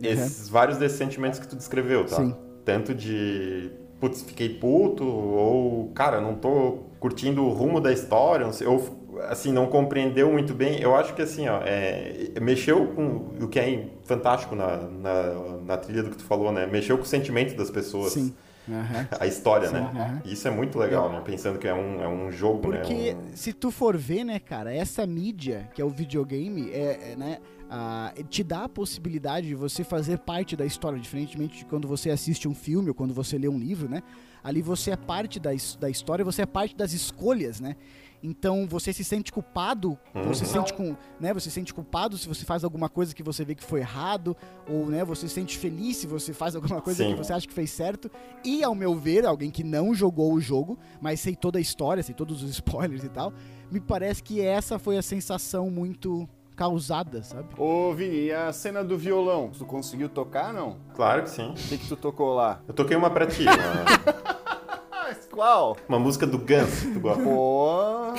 [0.03, 2.17] esses vários desses sentimentos que tu descreveu, tá?
[2.17, 2.35] Sim.
[2.65, 8.53] Tanto de, putz, fiquei puto, ou, cara, não tô curtindo o rumo da história, não
[8.53, 8.83] sei, ou,
[9.29, 10.81] assim, não compreendeu muito bem.
[10.81, 15.23] Eu acho que, assim, ó, é, mexeu com o que é fantástico na, na,
[15.67, 16.67] na trilha do que tu falou, né?
[16.67, 18.13] Mexeu com o sentimento das pessoas.
[18.13, 18.35] Sim.
[18.69, 19.09] Aham.
[19.19, 19.91] A história, Sim, né?
[19.93, 20.23] aham.
[20.25, 21.21] Isso é muito legal, né?
[21.25, 23.17] Pensando que é um, é um jogo, Porque né?
[23.33, 27.17] Um- se tu for ver, né, cara, essa mídia, que é o videogame, é, é,
[27.17, 27.39] né,
[27.73, 32.11] ah, te dá a possibilidade de você fazer parte da história, diferentemente de quando você
[32.11, 34.03] assiste um filme ou quando você lê um livro, né?
[34.43, 37.77] Ali você é parte da, da história, você é parte das escolhas, né?
[38.23, 42.29] Então você se sente culpado, você se sente com, né, você se sente culpado se
[42.29, 44.37] você faz alguma coisa que você vê que foi errado,
[44.69, 47.13] ou né, você se sente feliz se você faz alguma coisa Sim.
[47.13, 48.11] que você acha que fez certo.
[48.45, 52.03] E ao meu ver, alguém que não jogou o jogo, mas sei toda a história,
[52.03, 53.33] sei todos os spoilers e tal,
[53.71, 56.29] me parece que essa foi a sensação muito
[56.61, 57.49] causada, sabe?
[57.57, 59.51] Ô, Vini, e a cena do violão?
[59.57, 60.77] Tu conseguiu tocar, não?
[60.95, 61.53] Claro que sim.
[61.53, 62.61] O que, que tu tocou lá?
[62.69, 65.75] Eu toquei uma pra ti, uma, qual?
[65.89, 67.23] uma música do Guns, tu gosta.
[67.23, 68.13] Pô,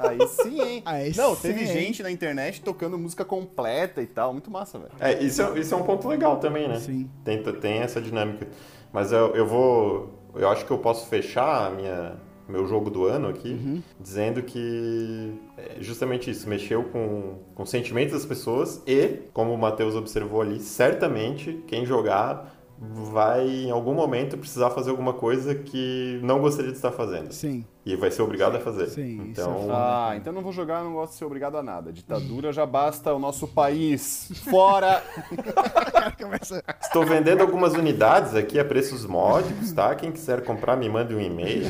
[0.00, 0.82] aí sim, hein?
[0.84, 1.66] Aí não, sim, teve hein?
[1.68, 4.32] gente na internet tocando música completa e tal.
[4.32, 4.90] Muito massa, velho.
[4.98, 6.80] É, isso, é, isso é um ponto legal também, né?
[6.80, 7.08] Sim.
[7.22, 8.48] Tem, tem essa dinâmica.
[8.92, 10.10] Mas eu, eu vou.
[10.34, 12.16] Eu acho que eu posso fechar a minha,
[12.48, 13.82] meu jogo do ano aqui Uhum.
[14.00, 19.58] dizendo que é justamente isso, mexeu com, com os sentimentos das pessoas e, como o
[19.58, 26.20] Matheus observou ali, certamente quem jogar vai em algum momento precisar fazer alguma coisa que
[26.22, 27.32] não gostaria de estar fazendo.
[27.32, 27.64] Sim.
[27.84, 28.88] E vai ser obrigado a fazer.
[28.88, 29.72] Sim, isso é então, foda.
[29.72, 31.92] Ah, então não vou jogar, não gosto de ser obrigado a nada.
[31.92, 34.28] Ditadura já basta o nosso país.
[34.50, 35.02] Fora!
[36.82, 39.94] Estou vendendo algumas unidades aqui a preços módicos, tá?
[39.94, 41.66] Quem quiser comprar, me mande um e-mail.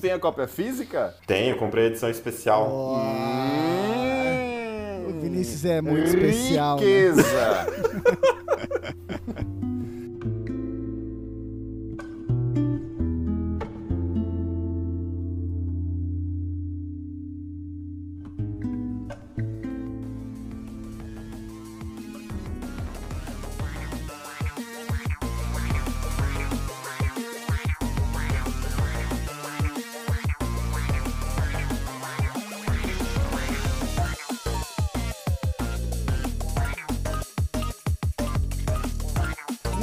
[0.00, 1.14] Tem a cópia física?
[1.26, 2.68] Tenho, comprei a edição especial.
[5.08, 6.78] O Vinícius é muito especial.
[6.78, 6.84] né?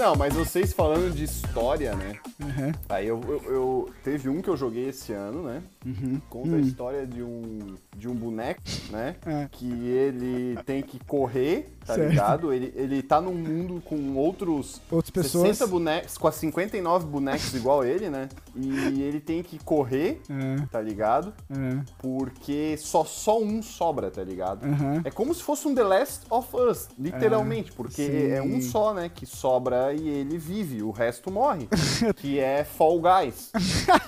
[0.05, 2.13] Não, mas vocês falando de história, né?
[2.39, 2.71] Uhum.
[2.89, 5.63] Aí eu, eu, eu- Teve um que eu joguei esse ano, né?
[5.85, 6.19] Uhum.
[6.29, 9.15] Conta a história de um, de um boneco, né?
[9.25, 9.47] É.
[9.51, 12.09] Que ele tem que correr, tá Certo.
[12.09, 12.53] ligado?
[12.53, 15.47] Ele, ele tá num mundo com outros Outras pessoas.
[15.57, 18.27] 60 bonecos, com as 59 bonecos igual ele, né?
[18.55, 21.33] E ele tem que correr, É, tá ligado?
[21.49, 24.65] é, Porque só, só um sobra, tá ligado?
[25.03, 28.27] É como se fosse um The Last of Us, literalmente, porque sim.
[28.31, 31.67] é um só, né, que sobra e ele vive, o resto morre.
[32.25, 33.51] que é Fall Guys,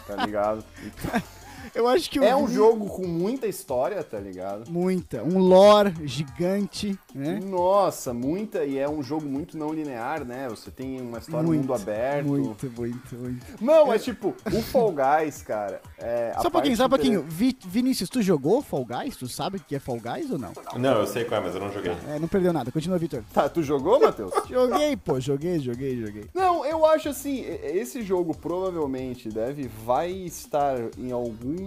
[0.07, 0.65] tá ligado?
[1.77, 4.69] Eu acho que o É um Vini- jogo com muita história, tá ligado?
[4.69, 5.23] Muita.
[5.23, 7.39] Um lore gigante, né?
[7.43, 10.47] Nossa, muita, e é um jogo muito não linear, né?
[10.49, 12.25] Você tem uma história muito, mundo aberto.
[12.27, 13.45] Muito, muito, muito.
[13.61, 16.33] Não, mas tipo, o Fall Guys, cara, é.
[16.41, 17.23] Só um pouquinho, só um pouquinho.
[17.27, 19.15] Vi- Vinícius, tu jogou Fall Guys?
[19.15, 20.53] Tu sabe o que é Fall Guys ou não?
[20.77, 21.93] Não, eu sei qual é, mas eu não joguei.
[22.09, 22.71] É, não perdeu nada.
[22.71, 23.23] Continua, Vitor.
[23.33, 24.33] Tá, tu jogou, Matheus?
[24.49, 25.19] Joguei, pô.
[25.19, 26.25] Joguei, joguei, joguei.
[26.33, 31.11] Não, eu acho assim, esse jogo provavelmente deve vai estar em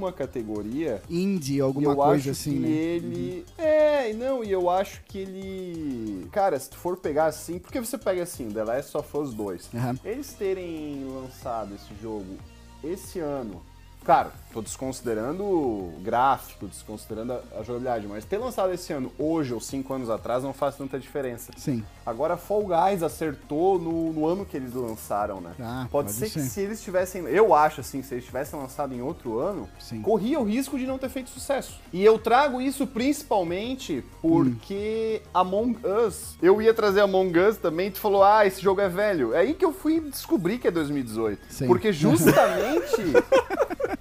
[0.01, 1.03] alguma categoria.
[1.09, 2.69] Indie, alguma eu coisa acho assim, que né?
[2.69, 3.47] ele.
[3.59, 6.29] É, não, e eu acho que ele.
[6.33, 7.59] Cara, se tu for pegar assim.
[7.59, 9.71] Porque você pega assim, The Last of Us 2.
[9.75, 9.99] Aham.
[10.05, 12.37] Eles terem lançado esse jogo
[12.83, 13.61] esse ano
[14.05, 19.53] Claro, tô desconsiderando o gráfico, desconsiderando a, a jogabilidade, mas ter lançado esse ano, hoje
[19.53, 21.53] ou cinco anos atrás, não faz tanta diferença.
[21.57, 21.85] Sim.
[22.05, 25.53] Agora, Fall Guys acertou no, no ano que eles lançaram, né?
[25.61, 26.49] Ah, pode, pode ser, que ser.
[26.49, 27.23] se eles tivessem.
[27.25, 30.01] Eu acho assim, se eles tivessem lançado em outro ano, Sim.
[30.03, 31.79] corria o risco de não ter feito sucesso.
[31.93, 36.37] E eu trago isso principalmente porque Among Us.
[36.41, 39.35] Eu ia trazer Among Us também, tu falou, ah, esse jogo é velho.
[39.35, 41.41] É aí que eu fui descobrir que é 2018.
[41.49, 41.67] Sim.
[41.67, 43.13] Porque justamente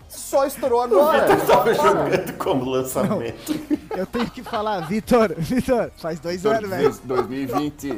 [0.10, 1.38] só estourou agora.
[1.38, 3.54] Tava jogando como lançamento.
[3.96, 6.96] Eu tenho que falar, Vitor, Vitor, faz dois anos, velho.
[7.04, 7.90] 2020.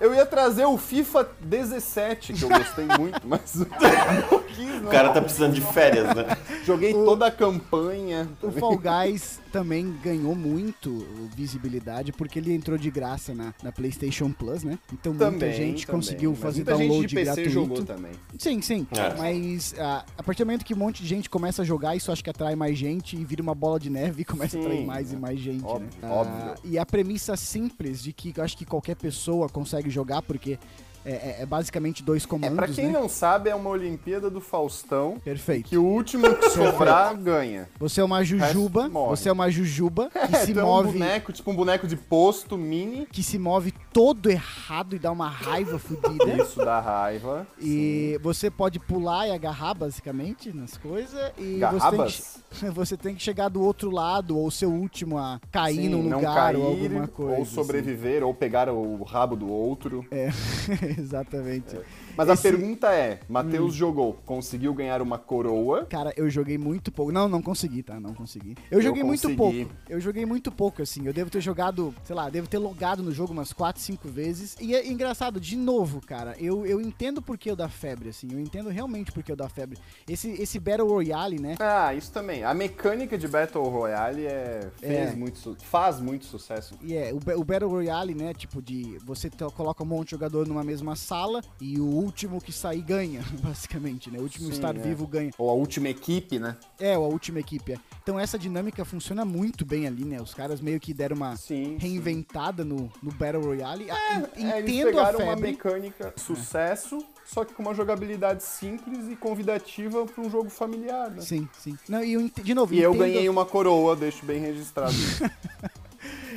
[0.00, 3.56] Eu ia trazer o FIFA 17, que eu gostei muito, mas
[4.50, 4.90] não quis, O não.
[4.90, 6.24] cara tá precisando de férias, né?
[6.64, 8.28] Joguei toda a campanha.
[8.42, 14.30] O Fall Guys também ganhou muito visibilidade porque ele entrou de graça na, na PlayStation
[14.30, 14.78] Plus, né?
[14.92, 16.00] Então muita Também, gente também.
[16.00, 17.50] conseguiu Mas fazer muita gente download de PC gratuito.
[17.50, 18.12] jogou também.
[18.38, 18.86] Sim, sim.
[18.92, 19.14] É.
[19.18, 22.12] Mas ah, a partir do momento que um monte de gente começa a jogar, isso
[22.12, 24.66] acho que atrai mais gente e vira uma bola de neve e começa a Sim,
[24.66, 25.16] atrair mais é.
[25.16, 26.08] e mais gente, Óbvio, né?
[26.08, 26.54] Ah, óbvio.
[26.64, 30.58] E a premissa simples de que eu acho que qualquer pessoa consegue jogar, porque
[31.04, 32.92] é, é- é basicamente dois É, comandos, pra quem né?
[32.92, 35.18] não sabe, é uma Olimpíada do Faustão.
[35.24, 35.68] Perfeito.
[35.68, 37.68] Que o último que sobrar ganha.
[37.78, 40.92] Você é uma jujuba, você é uma jujuba que É, se tu é um move...
[40.92, 43.06] boneco, tipo um boneco de posto mini.
[43.10, 46.42] que se move todo errado e dá uma raiva fodida.
[46.42, 47.46] Isso dá raiva.
[47.60, 51.20] E você pode pular e agarrar, basicamente, nas coisas.
[51.38, 52.38] E você tem, Garrabas?
[52.50, 55.88] que, você tem que chegar do outro lado, ou ser o último a cair Sim,
[55.90, 57.36] num não lugar, cair, ou alguma coisa.
[57.36, 57.54] ou assim.
[57.54, 60.04] sobreviver, ou pegar o rabo do outro.
[60.10, 60.30] É,
[60.98, 61.84] exatamente.
[62.16, 62.50] Mas a Esse- Hum.
[62.52, 65.86] pergunta é, Matheus jogou, conseguiu ganhar uma coroa?
[65.86, 67.12] Cara, eu joguei muito pouco.
[67.12, 67.98] Não, não consegui, tá?
[68.00, 68.54] Não consegui.
[68.70, 69.36] Eu, Eu joguei muito consegui.
[69.64, 69.80] pouco.
[69.88, 71.06] Eu joguei muito pouco, assim.
[71.06, 74.56] Eu devo ter jogado, sei lá, devo ter logado no jogo umas 4, 5 vezes.
[74.60, 78.28] E é engraçado, de novo, cara, eu, eu entendo por que eu da febre, assim.
[78.32, 79.78] Eu entendo realmente por que eu da febre.
[80.08, 81.56] Esse, esse Battle Royale, né?
[81.60, 82.44] Ah, isso também.
[82.44, 85.14] A mecânica de Battle Royale é, fez É.
[85.16, 86.74] muito, faz muito sucesso.
[86.82, 88.34] E é, o, o Battle Royale, né?
[88.34, 92.52] Tipo, de você coloca um monte de jogador numa mesma sala e o último que
[92.52, 94.18] sair ganha, basicamente, né?
[94.18, 94.78] O último Sim, estar é.
[94.80, 95.30] vivo ganha.
[95.38, 96.56] Ou a última equipe, né?
[96.78, 97.72] É, ou a última equipe.
[97.72, 97.78] É.
[98.02, 100.20] Então essa dinâmica funciona muito bem ali, né?
[100.20, 101.76] Os caras meio que deram uma Sim.
[101.78, 103.90] reinventada no, no Battle Royale.
[103.90, 105.50] Ah, en- É, eles Entendo a pegaram uma febre.
[105.52, 111.20] mecânica sucesso, só que com uma jogabilidade simples e convidativa para um jogo familiar, né?
[111.20, 111.76] Sim, sim.
[111.88, 114.92] Não, e eu de novo, E eu entendo- ganhei uma coroa, deixo bem registrado.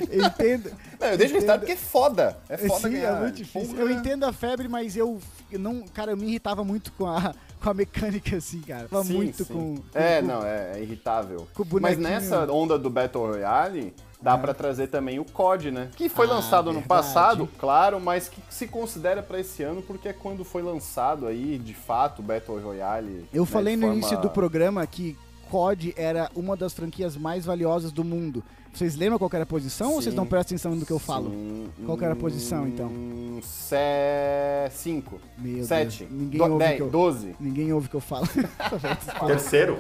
[0.10, 0.72] eu entendo.
[1.00, 2.38] Não, eu deixo registrado porque é foda.
[2.50, 3.18] É foda Sim, ganhar.
[3.18, 3.78] é muito difícil.
[3.78, 5.20] Eu entendo a febre, mas eu,
[5.52, 8.88] não, cara, eu me irritava muito com a, com a mecânica assim, cara.
[8.88, 9.54] Tava Sim, muito sim.
[9.54, 11.48] com, com- É, com- não, é, é irritável.
[11.82, 15.90] Mas nessa onda do Battle Royale, dá pra trazer também o COD, né?
[15.96, 16.88] Que foi Ah, lançado verdade.
[16.88, 21.58] passado, claro, mas que se considera pra esse ano porque é quando foi lançado aí,
[21.58, 23.26] de fato, o Battle Royale.
[23.34, 25.18] Eu né, falei no forma- início do programa que
[25.54, 28.44] COD era uma das franquias mais valiosas do mundo.
[28.74, 30.18] Vocês lembram qual era a posição ou vocês Sim.
[30.18, 31.30] não prestam atenção no que eu falo?
[31.30, 31.68] Sim.
[31.86, 32.88] Qual era a posição, então?
[32.88, 34.68] Hum, Sé...
[34.72, 35.20] Cinco.
[35.38, 36.06] Meu Sete.
[36.06, 37.36] Deus, ninguém Do- ouve dez, que eu- Doze.
[37.40, 38.28] Ninguém ouve o que eu falo.
[39.28, 39.78] Terceiro,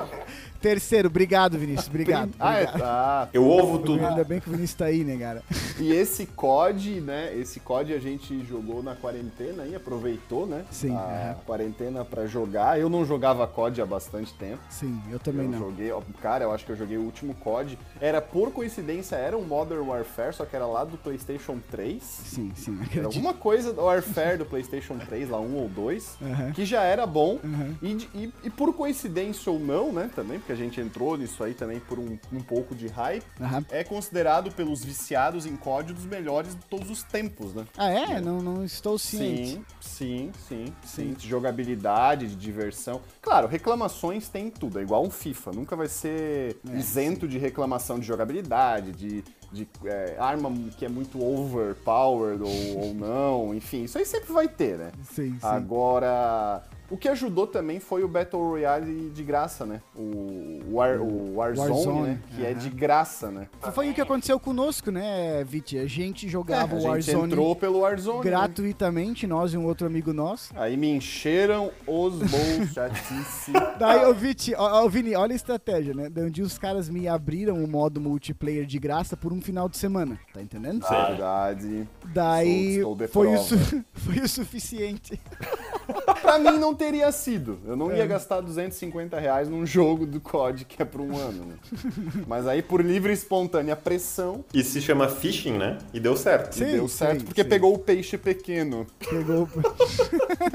[0.62, 1.88] Terceiro, obrigado, Vinícius.
[1.88, 2.32] Obrigado.
[2.40, 2.80] Ah, é, obrigado.
[2.80, 3.30] tá.
[3.34, 4.06] eu ovo tudo.
[4.06, 5.44] Ainda bem que o Vinícius tá aí, né, cara?
[5.80, 7.36] E esse COD, né?
[7.36, 10.64] Esse COD a gente jogou na quarentena e aproveitou, né?
[10.72, 11.36] Sim, A aham.
[11.46, 12.80] quarentena pra jogar.
[12.80, 14.60] Eu não jogava COD há bastante tempo.
[14.70, 15.60] Sim, eu também eu não.
[15.70, 17.78] Joguei, ó, cara, eu acho que eu joguei o último COD.
[18.02, 22.02] Era por coincidência, era um Modern Warfare, só que era lá do PlayStation 3.
[22.04, 26.18] Sim, sim, Era alguma coisa do Warfare do PlayStation 3, lá um ou dois,
[26.54, 27.40] que já era bom.
[27.44, 27.76] Uhum.
[27.82, 31.54] E, e- e por coincidência ou não, né, também, porque a gente entrou nisso aí
[31.54, 33.24] também por um, um pouco de hype,
[33.72, 37.66] é considerado pelos viciados em COD dos melhores de todos os tempos, né?
[37.78, 38.20] Ah, é?
[38.22, 39.50] Não, não estou ciente.
[39.54, 40.74] Sim, sim, sim, Sim.
[40.86, 41.14] sim.
[41.14, 43.02] De jogabilidade, de diversão.
[43.22, 45.43] Claro, reclamações tem tudo, é igual um FIFA.
[45.52, 50.90] Nunca vai ser É, isento de reclamação de jogabilidade, de, de é, arma que é
[50.90, 53.84] muito overpowered ou, ou não, enfim.
[53.84, 54.92] Isso aí sempre vai ter, né?
[55.04, 55.40] Sim, sim.
[55.42, 59.82] Agora, o que ajudou também foi o Battle Royale de graça, né?
[59.96, 62.20] O, War, o Warzone, Warzone, né?
[62.36, 63.48] Que é de graça, né?
[63.74, 65.78] Foi o que aconteceu conosco, né, Viti?
[65.78, 68.18] A gente jogava É, a o gente Warzone entrou pelo Warzone.
[68.18, 68.24] né?
[68.24, 70.54] gratuitamente, nós e um outro amigo nosso.
[70.56, 73.52] Aí me encheram os bolsos, chatice.
[73.80, 76.10] Daí, ô Viti, ó, ó, Vini, olha a estratégia, né?
[76.16, 79.78] Um dia os caras me abriram o modo multiplayer de graça por um final de
[79.78, 80.86] semana, tá entendendo?
[80.88, 81.88] Verdade.
[82.14, 83.38] Daí de foi, o prova.
[83.44, 85.20] su- foi o suficiente.
[86.24, 87.60] Pra mim não teria sido.
[87.66, 91.46] Eu não ia gastar 250 reais num jogo do COD que é por um ano,
[91.46, 91.56] né?
[92.26, 95.78] Mas aí, por livre e espontânea pressão, E se chama phishing, né?
[95.94, 96.54] E deu certo.
[96.54, 96.72] Sim.
[96.72, 97.50] deu certo porque sim.
[97.50, 98.88] pegou o peixe pequeno.
[99.00, 99.50] Pegou.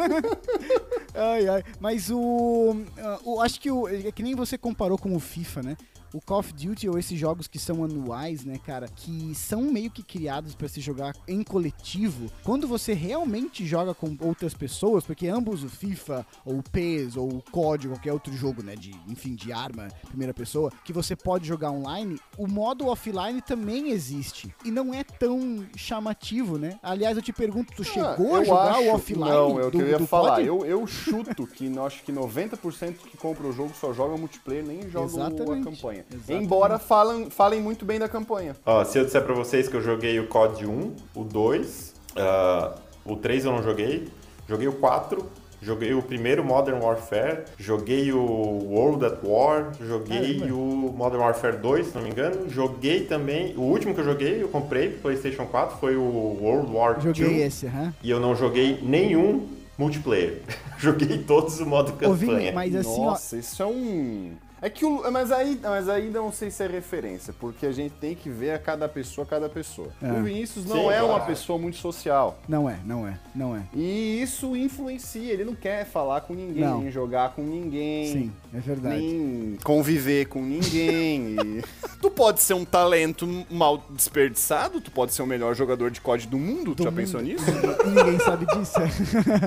[1.15, 1.65] ai, ai.
[1.79, 3.41] Mas o, ah, o.
[3.41, 3.87] Acho que o.
[3.87, 5.77] É que nem você comparou com o FIFA, né?
[6.13, 9.91] O Call of Duty ou esses jogos que são anuais, né, cara, que são meio
[9.91, 12.31] que criados pra se jogar em coletivo.
[12.43, 17.29] Quando você realmente joga com outras pessoas, porque ambos o FIFA ou o PES ou
[17.37, 21.47] o COD, qualquer outro jogo, né, de, enfim, de arma, primeira pessoa, que você pode
[21.47, 26.79] jogar online, o modo offline também existe e não é tão chamativo, né?
[26.83, 29.65] Aliás, eu te pergunto, tu chegou Ah, a eu jogar acho- o offline Não, é
[29.67, 30.37] o que do, eu ia do falar.
[30.37, 30.47] COD?
[30.47, 34.65] Eu, eu chuto que eu acho que 90% que compra o jogo só joga multiplayer,
[34.67, 35.65] nem joga o- a Exatamente,
[36.03, 36.21] campanha.
[36.23, 36.45] exatamente.
[36.45, 38.55] Embora falam, falem muito bem da campanha.
[38.65, 42.75] Ó, se eu disser pra vocês que eu joguei o COD 1, o 2, ah,
[43.05, 44.09] o 3 eu não joguei,
[44.49, 45.25] joguei o 4,
[45.61, 50.55] joguei o primeiro Modern Warfare, joguei o World at War, joguei Caramba.
[50.55, 54.43] o Modern Warfare 2, se não me engano, joguei também, o último que eu joguei,
[54.43, 56.03] eu comprei pro PlayStation 4, foi o
[56.41, 57.93] World War Joguei 2, esse, aham.
[58.03, 60.43] e eu não joguei nenhum multiplayer.
[60.79, 62.53] joguei todos o modo Ô, Vini, campanha.
[62.53, 64.33] mas assim, Nossa, isso é um.
[64.61, 65.09] É que o.
[65.11, 68.51] Mas aí, mas aí não sei se é referência, porque a gente tem que ver
[68.53, 69.89] a cada pessoa, cada pessoa.
[70.03, 70.11] É.
[70.13, 71.27] O Vinícius não Sim, é uma claro.
[71.27, 72.39] pessoa muito social.
[72.49, 73.63] não é, não é, não é.
[73.75, 75.33] E isso influencia.
[75.33, 76.81] Ele não quer falar com ninguém, Não.
[76.81, 78.13] nem jogar com ninguém.
[78.13, 78.97] Sim, é verdade.
[79.01, 81.37] Nem conviver com ninguém.
[81.37, 81.63] e-
[82.03, 86.27] tu pode ser um talento mal desperdiçado, tu pode ser o melhor jogador de COD
[86.27, 86.97] do mundo, tu Do já mundo.
[87.01, 87.45] pensou nisso?
[87.49, 88.79] E ninguém sabe disso.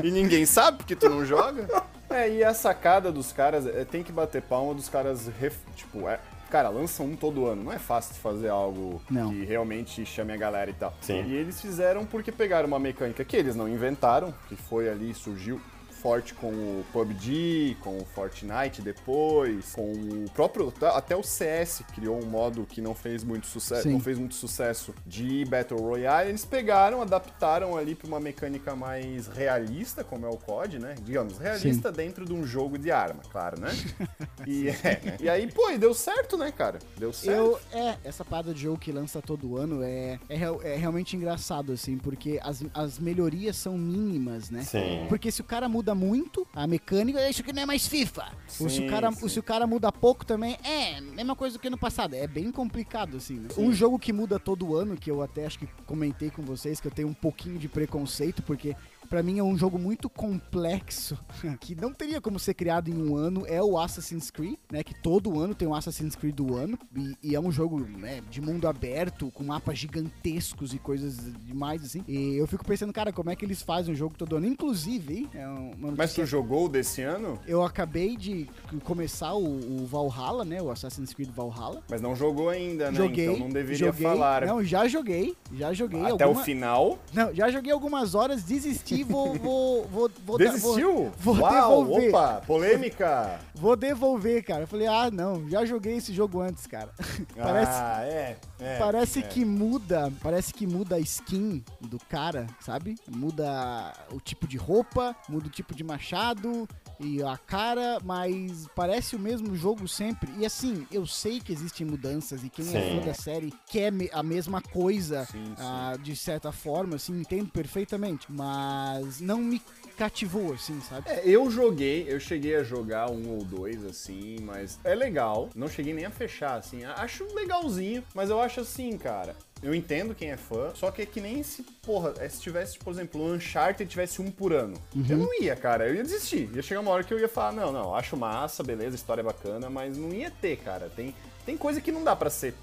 [0.06, 1.68] e ninguém sabe porque tu não joga.
[2.14, 6.08] É, e a sacada dos caras, é, tem que bater palma dos caras, ref- tipo,
[6.10, 6.20] é,
[6.50, 7.64] cara, lançam um todo ano.
[7.64, 9.30] Não é fácil de fazer algo Não.
[9.32, 10.94] que realmente chame a galera e tal.
[11.02, 11.24] Sim.
[11.24, 15.62] E eles fizeram porque pegaram uma mecânica que eles não inventaram, que foi ali, surgiu
[16.02, 22.22] forte com o PUBG, com o Fortnite depois, com o próprio até o CS criou
[22.22, 23.94] um modo que não fez muito sucesso, Sim.
[23.94, 26.30] não fez muito sucesso de Battle Royale.
[26.30, 30.96] Eles pegaram, adaptaram ali para uma mecânica mais realista, como é o COD, né?
[31.04, 33.70] Digamos, realista dentro de um jogo de arma, claro, né?
[34.48, 36.80] E, é, e aí, pô, e deu certo, né, cara?
[36.98, 37.38] Deu certo.
[37.38, 41.72] Eu, é, essa parada de jogo que lança todo ano é, é, é realmente engraçado,
[41.72, 44.64] assim, porque as, as melhorias são mínimas, né?
[44.64, 45.06] Sim.
[45.10, 48.26] Porque se o cara muda muito, a mecânica, "É, isso aqui não é mais FIFA.
[48.60, 49.28] Ou se Sim, o, cara, sim.
[49.30, 52.14] se o cara muda pouco também, é, mesma coisa do que no passado.
[52.16, 53.50] É bem complicado, assim, né?
[53.58, 56.88] Um jogo que muda todo ano, que eu até acho que comentei com vocês, que
[56.88, 58.76] eu tenho um pouquinho de preconceito, porque
[59.12, 61.20] pra mim é um jogo muito complexo,
[61.60, 64.84] que não teria como ser criado em um ano, é o Assassin's Creed, né?
[64.84, 68.22] Que todo ano tem um Assassin's Creed do ano, e, e é um jogo né,
[68.32, 72.06] de mundo aberto, com mapas gigantescos e coisas demais, assim.
[72.08, 74.46] E eu fico pensando, cara, como é que eles fazem um jogo todo ano?
[74.48, 77.38] Inclusive, é uma Mas tu jogou desse ano?
[77.46, 78.48] eu acabei de
[78.86, 80.62] começar o, o Valhalla, né?
[80.62, 81.84] O Assassin's Creed Valhalla.
[81.90, 82.98] Mas não jogou ainda, né?
[82.98, 83.26] Joguei.
[83.26, 84.46] então não deveria joguei, falar.
[84.46, 85.36] Não, já joguei.
[85.54, 86.00] Já joguei.
[86.00, 86.98] Até alguma- o final.
[87.14, 89.36] Não, já joguei algumas horas, desisti, vou.
[89.36, 91.12] vou, vou, vou Desistiu?
[91.18, 92.10] Vou, vou Uau, devolver.
[92.10, 93.40] opa, polêmica.
[93.56, 94.64] Vou devolver, cara.
[94.64, 96.92] Eu falei, ah, não, já joguei esse jogo antes, cara.
[97.36, 97.72] Parece.
[97.72, 98.38] Ah, é.
[98.60, 99.22] é, Parece é.
[99.24, 102.96] que muda, parece que muda a skin do cara, sabe?
[103.08, 106.68] Muda o tipo de roupa, muda o tipo de machado
[107.00, 110.32] e a cara, mas parece o mesmo jogo sempre.
[110.38, 114.10] E assim, eu sei que existem mudanças e quem é fã da série quer me-
[114.14, 115.54] a mesma coisa Sim, sim.
[115.58, 119.62] ah, de certa forma, assim, entendo perfeitamente, mas não me
[119.98, 121.08] cativou, assim, sabe?
[121.10, 125.50] É, eu joguei, eu cheguei a jogar um ou dois, assim, mas é legal.
[125.56, 126.84] Não cheguei nem a fechar, assim.
[126.84, 129.36] Acho legalzinho, mas eu acho assim, cara.
[129.62, 132.80] Eu entendo quem é fã, só que é que nem se, porra, é, se tivesse,
[132.80, 134.76] por exemplo, o Uncharted tivesse um por ano.
[135.08, 136.50] Eu não ia, cara, eu ia desistir.
[136.56, 139.24] Ia chegar uma hora que eu ia falar, não, não, acho massa, beleza, história é
[139.24, 140.90] bacana, mas não ia ter, cara.
[140.96, 141.14] Tem,
[141.46, 142.54] tem coisa que não dá pra ser.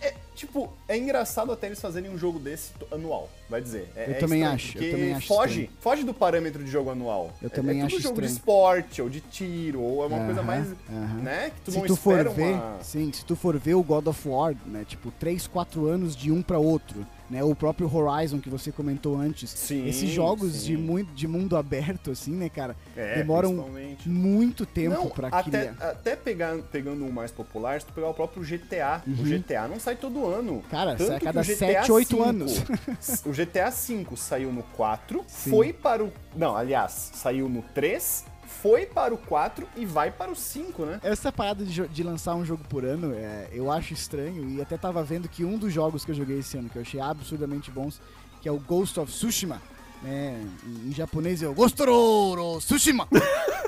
[0.00, 3.88] É, tipo, é engraçado até eles fazerem um jogo desse anual, vai dizer.
[3.94, 5.78] É- Eu é também estranho, acho, eu também acho Foge, estranho.
[5.80, 7.32] foge do parâmetro de jogo anual.
[7.40, 8.38] Eu É- também é tudo acho jogo de estranho.
[8.38, 11.22] esporte, ou de tiro, ou é uma coisa Aham, mais, aham.
[11.22, 12.78] né, que tu se não tu for espera ver, uma...
[12.82, 16.32] sim, se tu for ver o God of War, né, tipo, 3, 4 anos de
[16.32, 19.48] um pra outro, né, o próprio Horizon que você comentou antes.
[19.48, 20.66] Sim, Esses jogos sim.
[20.66, 23.70] de, muito, de mundo aberto, assim, né, cara, É, demoram
[24.04, 25.76] muito tempo Não, pra até, criar.
[25.80, 29.80] até pegar, pegando um mais popular, se tu pegar o próprio GTA, o GTA não
[29.80, 30.52] sai todo ano.
[30.56, 30.62] Uhum.
[30.70, 32.62] Cara, Tanto sai a cada o GTA 7, 8 V, anos.
[33.24, 35.50] o GTA V saiu no 4, Sim.
[35.50, 36.12] foi para o...
[36.36, 38.24] Não, aliás, saiu no 3,
[38.60, 41.00] foi para o 4 e vai para o 5, né?
[41.02, 44.48] Essa parada de, de lançar um jogo por ano, é, eu acho estranho.
[44.50, 46.82] E até tava vendo que um dos jogos que eu joguei esse ano, que eu
[46.82, 48.00] achei absurdamente bons,
[48.40, 49.60] que é o Ghost of Tsushima,
[50.02, 50.40] né?
[50.66, 53.08] Em, em japonês é o Gostororo Tsushima.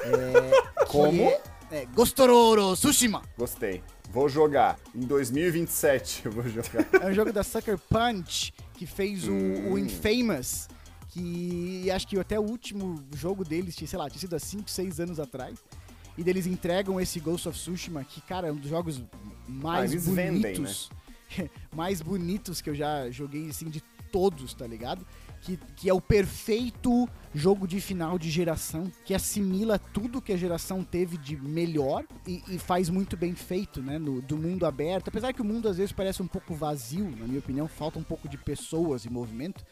[0.07, 1.23] É, Como?
[1.23, 3.23] É, é Gostororo Tsushima.
[3.39, 3.83] Gostei.
[4.11, 4.79] Vou jogar.
[4.95, 6.87] Em 2027 eu vou jogar.
[7.01, 9.73] É um jogo da Sucker Punch que fez o, Hum.
[9.73, 10.69] o Infamous.
[11.15, 14.69] Que acho que até o último jogo deles, tinha, sei lá, tinha sido há 5,
[14.69, 15.63] 6 anos atrás.
[16.19, 19.01] E deles entregam esse Ghost of Tsushima, que, cara, é um dos jogos
[19.47, 20.91] mais Ah, eles bonitos.
[21.37, 25.07] vendem, mais bonitos que eu já joguei, assim, de todos, tá ligado?
[25.41, 30.37] Que, que é o perfeito jogo de final de geração, que assimila tudo que a
[30.37, 33.99] geração teve de melhor e, e faz muito bem feito, né?
[33.99, 35.09] No, do mundo aberto.
[35.09, 38.03] Apesar que o mundo às vezes parece um pouco vazio, na minha opinião, falta um
[38.05, 39.65] pouco de pessoas e movimento.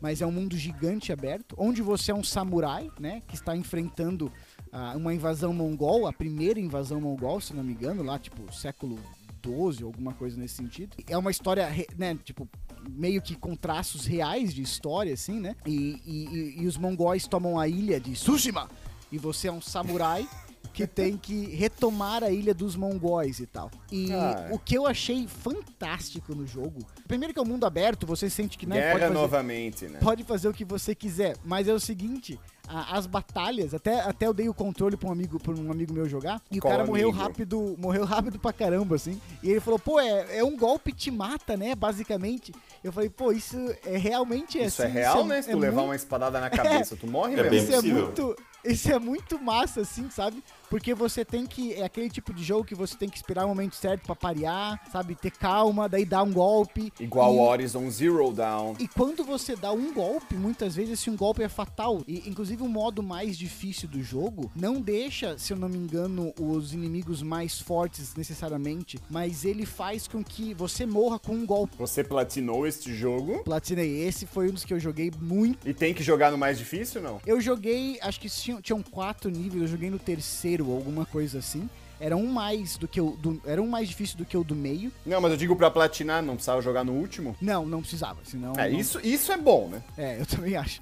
[0.00, 3.22] Mas é um mundo gigante aberto, onde você é um samurai, né?
[3.26, 4.30] Que está enfrentando
[4.72, 8.98] ah, uma invasão mongol, a primeira invasão mongol, se não me engano, lá tipo século
[9.42, 10.96] 12, alguma coisa nesse sentido.
[11.08, 12.48] É uma história, né, tipo,
[12.88, 15.54] meio que com traços reais de história, assim, né?
[15.66, 18.68] E- e- e os mongóis tomam a ilha de Tsushima,
[19.12, 20.26] e você é um samurai
[20.72, 23.70] que tem que retomar a ilha dos mongóis e tal.
[23.90, 24.48] E Ah.
[24.52, 28.56] o que eu achei fantástico no jogo, primeiro que é um mundo aberto, você sente
[28.56, 29.98] que não pode Guerra fazer novamente, né?
[30.00, 32.38] pode fazer o que você quiser, mas é o seguinte,
[32.68, 35.92] a- as batalhas, até, até eu dei o controle pra um amigo, pra um amigo
[35.92, 37.22] meu jogar, e Qual o cara morreu amigo?
[37.24, 39.20] rápido, morreu rápido pra caramba, assim.
[39.42, 42.52] E ele falou, pô, é, é um golpe te mata, né, basicamente.
[42.84, 44.90] Eu falei, pô, isso é realmente Isso assim.
[44.90, 45.40] é real, né?
[45.42, 47.50] Se tu levar muito, uma espadada na cabeça, tu morre É mesmo.
[47.50, 48.36] bem Isso é muito...
[48.64, 50.42] Isso é muito massa, assim, sabe?
[50.70, 51.74] Porque você tem que.
[51.74, 54.80] É aquele tipo de jogo que você tem que esperar o momento certo pra parear,
[54.90, 55.14] sabe?
[55.14, 56.92] Ter calma, daí dar um golpe.
[57.00, 57.38] Igual e...
[57.38, 58.74] Horizon Zero Dawn.
[58.78, 62.02] E quando você dá um golpe, muitas vezes esse um golpe é fatal.
[62.06, 66.32] E inclusive o modo mais difícil do jogo não deixa, se eu não me engano,
[66.38, 71.76] os inimigos mais fortes necessariamente, mas ele faz com que você morra com um golpe.
[71.78, 75.68] Você platinou este jogo Platinei, esse foi um dos que eu joguei muito.
[75.68, 77.20] e tem que jogar no mais difícil, não?
[77.26, 81.68] Eu joguei, acho que tinham, tinham quatro níveis, eu joguei no terceiro, alguma coisa assim.
[82.00, 84.54] Era um mais do que o do, era um mais difícil do que o do
[84.54, 84.92] meio.
[85.04, 87.36] Não, mas eu digo pra platinar, não precisava jogar no último.
[87.40, 89.82] Não, não precisava, senão É, não- isso, isso é bom, né?
[89.96, 90.80] É, eu também acho.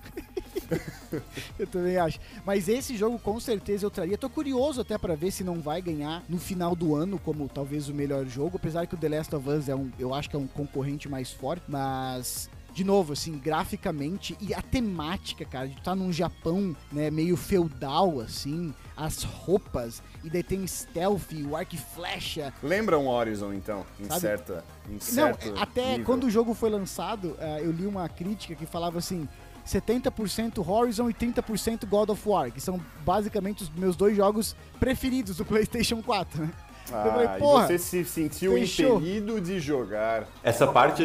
[1.59, 2.19] eu também acho.
[2.45, 4.19] Mas esse jogo com certeza eu traria.
[4.19, 7.89] Tô curioso até pra ver se não vai ganhar no final do ano como talvez
[7.89, 10.37] o melhor jogo, apesar que o The Last of Us é um, eu acho que
[10.37, 15.79] é um concorrente mais forte, mas de novo, assim, graficamente e a temática, cara, de
[15.79, 21.75] estar num Japão, né, meio feudal, assim, as roupas, e daí tem stealth, o arco
[21.75, 24.21] e flecha, Lembra um Horizon, então, em Sabe?
[24.21, 26.05] certa, em não, certo é, até nível.
[26.05, 29.27] quando o jogo foi lançado, eh, eu li uma crítica que falava assim:
[29.67, 35.39] 70% Horizon e 30% God of War, que são basicamente os meus dois jogos preferidos
[35.39, 36.51] do PlayStation 4, né?
[36.89, 38.97] Eu falei, Ah, porra, e você se sentiu fechou.
[38.99, 40.27] impelido de jogar.
[40.43, 41.03] Essa parte,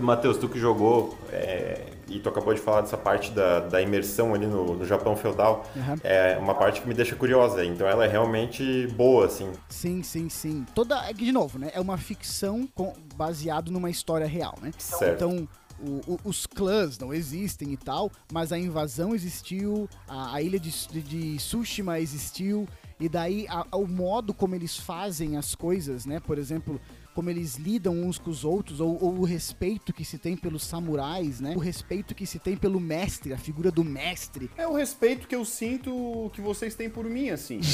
[0.00, 4.34] Matheus, tu que jogou, é, e tu acabou de falar dessa parte da, da imersão
[4.34, 5.96] ali no, no Japão feudal, Aham.
[6.02, 7.64] é uma parte que me deixa curiosa.
[7.64, 9.50] Então ela é realmente boa, assim.
[9.68, 10.64] Sim, sim, sim.
[10.74, 11.70] Toda, é de novo, né?
[11.74, 14.70] É uma ficção com, baseado numa história real, né?
[14.78, 15.14] Certo.
[15.14, 15.48] Então,
[15.80, 20.58] o- o- os clãs não existem e tal, mas a invasão existiu, a, a ilha
[20.58, 22.66] de, de, de Tsushima existiu,
[23.00, 26.20] e daí a- o modo como eles fazem as coisas, né?
[26.20, 26.80] Por exemplo,
[27.14, 30.62] como eles lidam uns com os outros, ou, ou o respeito que se tem pelos
[30.64, 31.54] samurais, né?
[31.56, 34.50] O respeito que se tem pelo mestre, a figura do mestre.
[34.56, 37.60] É o respeito que eu sinto que vocês têm por mim, assim.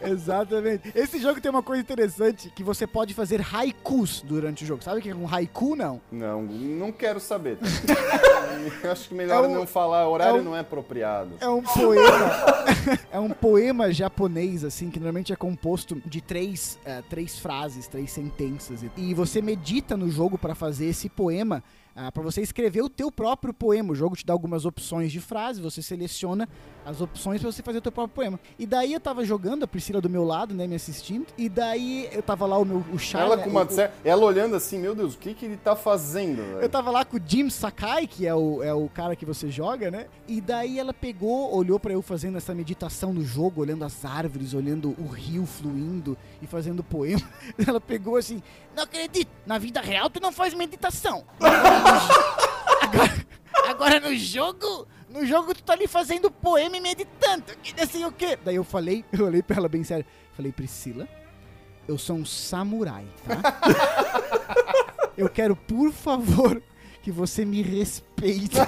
[0.00, 0.90] Exatamente.
[0.94, 4.82] Esse jogo tem uma coisa interessante, que você pode fazer haikus durante o jogo.
[4.82, 6.00] Sabe o que é um haiku, não?
[6.10, 7.58] Não, não quero saber.
[8.90, 11.30] Acho que melhor É um- não falar, horário é um- não é apropriado.
[11.40, 12.30] É um poema.
[13.12, 18.10] é um poema japonês, assim, que normalmente é composto de três, eh, três frases, três
[18.10, 18.80] sentenças.
[18.96, 21.62] E você medita no jogo pra fazer esse poema.
[22.00, 23.92] Ah, pra você escrever o teu próprio poema.
[23.92, 26.48] O jogo te dá algumas opções de frase, você seleciona
[26.86, 28.40] as opções pra você fazer o teu próprio poema.
[28.58, 31.26] E daí eu tava jogando, a Priscila do meu lado, né, me assistindo.
[31.36, 34.54] E daí eu tava lá o meu o Ela né, com uma sé- ela olhando
[34.56, 36.40] assim, meu Deus, o que que ele tá fazendo?
[36.40, 36.68] Eu velho?
[36.68, 39.90] tava lá com o Jim Sakai, que é o, é o cara que você joga,
[39.90, 40.06] né?
[40.26, 44.54] E daí ela pegou, olhou pra eu fazendo essa meditação no jogo, olhando as árvores,
[44.54, 47.22] olhando o rio fluindo e fazendo poema.
[47.66, 48.42] Ela pegou assim:
[48.74, 51.24] Não acredito, na vida real tu não faz meditação.
[52.82, 53.26] Agora,
[53.68, 57.44] agora no jogo, no jogo tu tá ali fazendo poema e meditando.
[57.62, 58.38] Que assim o quê?
[58.44, 60.04] Daí eu falei, eu olhei pra ela bem sério.
[60.34, 61.08] Falei, Priscila,
[61.86, 63.38] eu sou um samurai, tá?
[65.18, 66.62] Eu quero, por favor,
[67.02, 68.56] que você me respeite.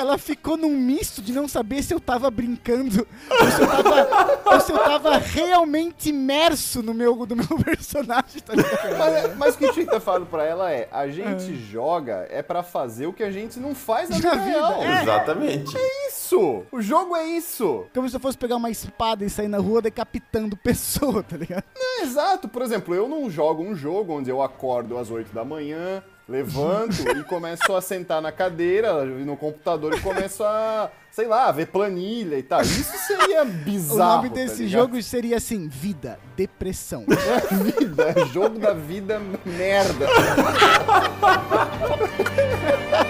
[0.00, 4.40] ela ficou num misto de não saber se eu tava brincando ou se eu tava,
[4.46, 8.98] ou se eu tava realmente imerso no meu, no meu personagem, tá ligado?
[8.98, 12.42] Mas, mas o que tinha que ter falado pra ela é: a gente joga é
[12.42, 14.82] pra fazer o que a gente não faz na vida, Na vida, real.
[14.82, 15.02] é.
[15.02, 15.76] Exatamente.
[16.08, 16.64] Isso!
[16.72, 17.86] O jogo é isso!
[17.94, 21.64] Como se eu fosse pegar uma espada e sair na rua decapitando pessoa, tá ligado?
[21.76, 22.48] É, exato.
[22.48, 27.02] Por exemplo, eu não jogo um jogo onde eu acordo às 8 da manhã, levanto
[27.16, 32.38] e começo a sentar na cadeira, no computador e começo a, sei lá, ver planilha
[32.38, 32.60] e tal.
[32.62, 34.16] Isso seria O bizarro.
[34.22, 34.80] nome tá desse ligado?
[34.82, 37.04] jogo seria assim: Vida, Depressão.
[37.08, 37.40] É
[37.80, 40.06] vida, jogo da vida merda.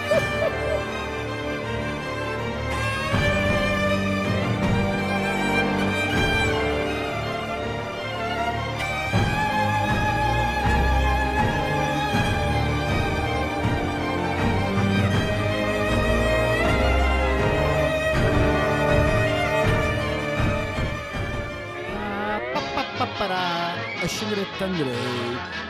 [24.60, 24.84] tangrı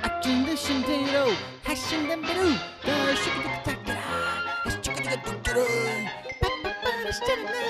[0.03, 1.29] Açında şimdi ro
[1.65, 2.51] Haşinden beru
[2.87, 4.03] Da şıkı tıkı takıra
[4.71, 5.67] Şıkı tıkı tıkırı
[6.41, 7.70] Pa pa pa